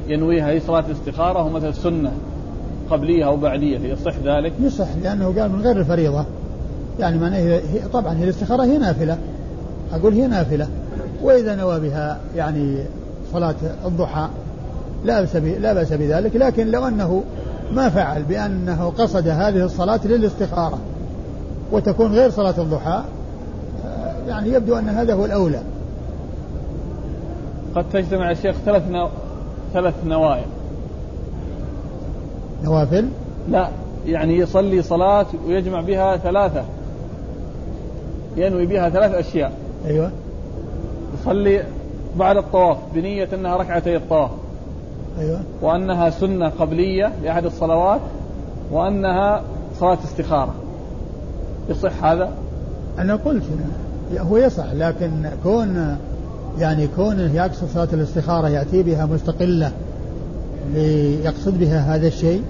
ينويها 0.07 0.49
هي 0.49 0.59
صلاة 0.59 0.83
الاستخارة 0.87 1.43
ومثل 1.43 1.73
سنة 1.73 2.11
قبلية 2.89 3.25
أو 3.25 3.37
بعدية 3.37 3.79
يصح 3.79 4.13
ذلك؟ 4.23 4.53
يصح 4.59 4.87
لأنه 5.03 5.25
قال 5.25 5.51
من 5.51 5.61
غير 5.61 5.77
الفريضة. 5.77 6.25
يعني 6.99 7.19
معناه 7.19 7.39
هي 7.39 7.79
طبعا 7.93 8.17
هي 8.17 8.23
الاستخارة 8.23 8.63
هي 8.63 8.77
نافلة. 8.77 9.17
أقول 9.93 10.13
هي 10.13 10.27
نافلة. 10.27 10.67
وإذا 11.21 11.55
نوى 11.55 11.79
بها 11.79 12.19
يعني 12.35 12.77
صلاة 13.33 13.55
الضحى 13.85 14.27
لا 15.05 15.21
بأس 15.21 15.35
لا 15.35 15.73
بأس 15.73 15.93
بذلك 15.93 16.35
لكن 16.35 16.71
لو 16.71 16.87
أنه 16.87 17.23
ما 17.73 17.89
فعل 17.89 18.23
بأنه 18.23 18.93
قصد 18.97 19.27
هذه 19.27 19.65
الصلاة 19.65 19.99
للاستخارة 20.05 20.79
وتكون 21.71 22.11
غير 22.11 22.29
صلاة 22.29 22.55
الضحى 22.57 23.03
يعني 24.27 24.49
يبدو 24.49 24.75
أن 24.75 24.89
هذا 24.89 25.13
هو 25.13 25.25
الأولى. 25.25 25.61
قد 27.75 27.85
تجتمع 27.93 28.29
يا 28.29 28.33
شيخ 28.33 28.55
ثلاث 28.65 28.89
نو... 28.89 29.09
ثلاث 29.73 29.93
نوايا 30.05 30.45
نوافل؟ 32.63 33.07
لا 33.49 33.69
يعني 34.05 34.37
يصلي 34.37 34.81
صلاة 34.81 35.25
ويجمع 35.47 35.81
بها 35.81 36.17
ثلاثة. 36.17 36.63
ينوي 38.37 38.65
بها 38.65 38.89
ثلاث 38.89 39.11
أشياء. 39.11 39.51
أيوة. 39.85 40.11
يصلي 41.19 41.63
بعد 42.15 42.37
الطواف 42.37 42.77
بنية 42.93 43.29
أنها 43.33 43.57
ركعتي 43.57 43.95
الطواف. 43.95 44.31
أيوة. 45.19 45.39
وأنها 45.61 46.09
سنة 46.09 46.49
قبلية 46.49 47.11
لأحد 47.23 47.45
الصلوات 47.45 48.01
وأنها 48.71 49.41
صلاة 49.79 49.97
استخارة. 50.03 50.53
يصح 51.69 52.03
هذا؟ 52.03 52.31
أنا 52.99 53.15
قلت 53.15 53.43
هو 54.17 54.37
يصح 54.37 54.73
لكن 54.73 55.29
كون 55.43 55.97
يعني 56.59 56.87
كونه 56.95 57.35
يقصد 57.35 57.67
صلاة 57.73 57.87
الاستخارة 57.93 58.49
يأتي 58.49 58.83
بها 58.83 59.05
مستقلة 59.05 59.71
ليقصد 60.73 61.59
بها 61.59 61.95
هذا 61.95 62.07
الشيء 62.07 62.41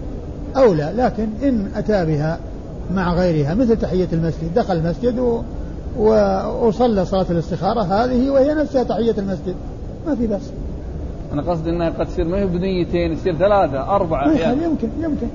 أولى 0.58 0.94
لكن 0.98 1.28
إن 1.44 1.68
أتى 1.76 2.06
بها 2.06 2.40
مع 2.92 3.14
غيرها 3.14 3.54
مثل 3.54 3.76
تحية 3.78 4.08
المسجد 4.14 4.54
دخل 4.56 4.78
المسجد 4.78 5.20
و... 5.20 5.42
وصلى 6.68 7.06
صلاة 7.06 7.26
الاستخارة 7.30 7.82
هذه 7.82 8.30
وهي 8.30 8.54
نفسها 8.54 8.84
تحية 8.84 9.16
المسجد. 9.18 9.56
ما 10.08 10.16
في 10.16 10.28
بس 10.28 10.42
أنا 11.34 11.42
قصدي 11.42 11.70
انها 11.70 11.90
قد 11.90 12.06
تصير 12.06 12.26
ما 12.26 12.38
هي 12.38 12.46
بنيتين 12.46 13.16
تصير 13.16 13.36
ثلاثة 13.36 13.96
أربعة 13.96 14.28
أحيانا 14.28 14.64
يمكن 14.64 14.90
يمكن. 15.02 15.28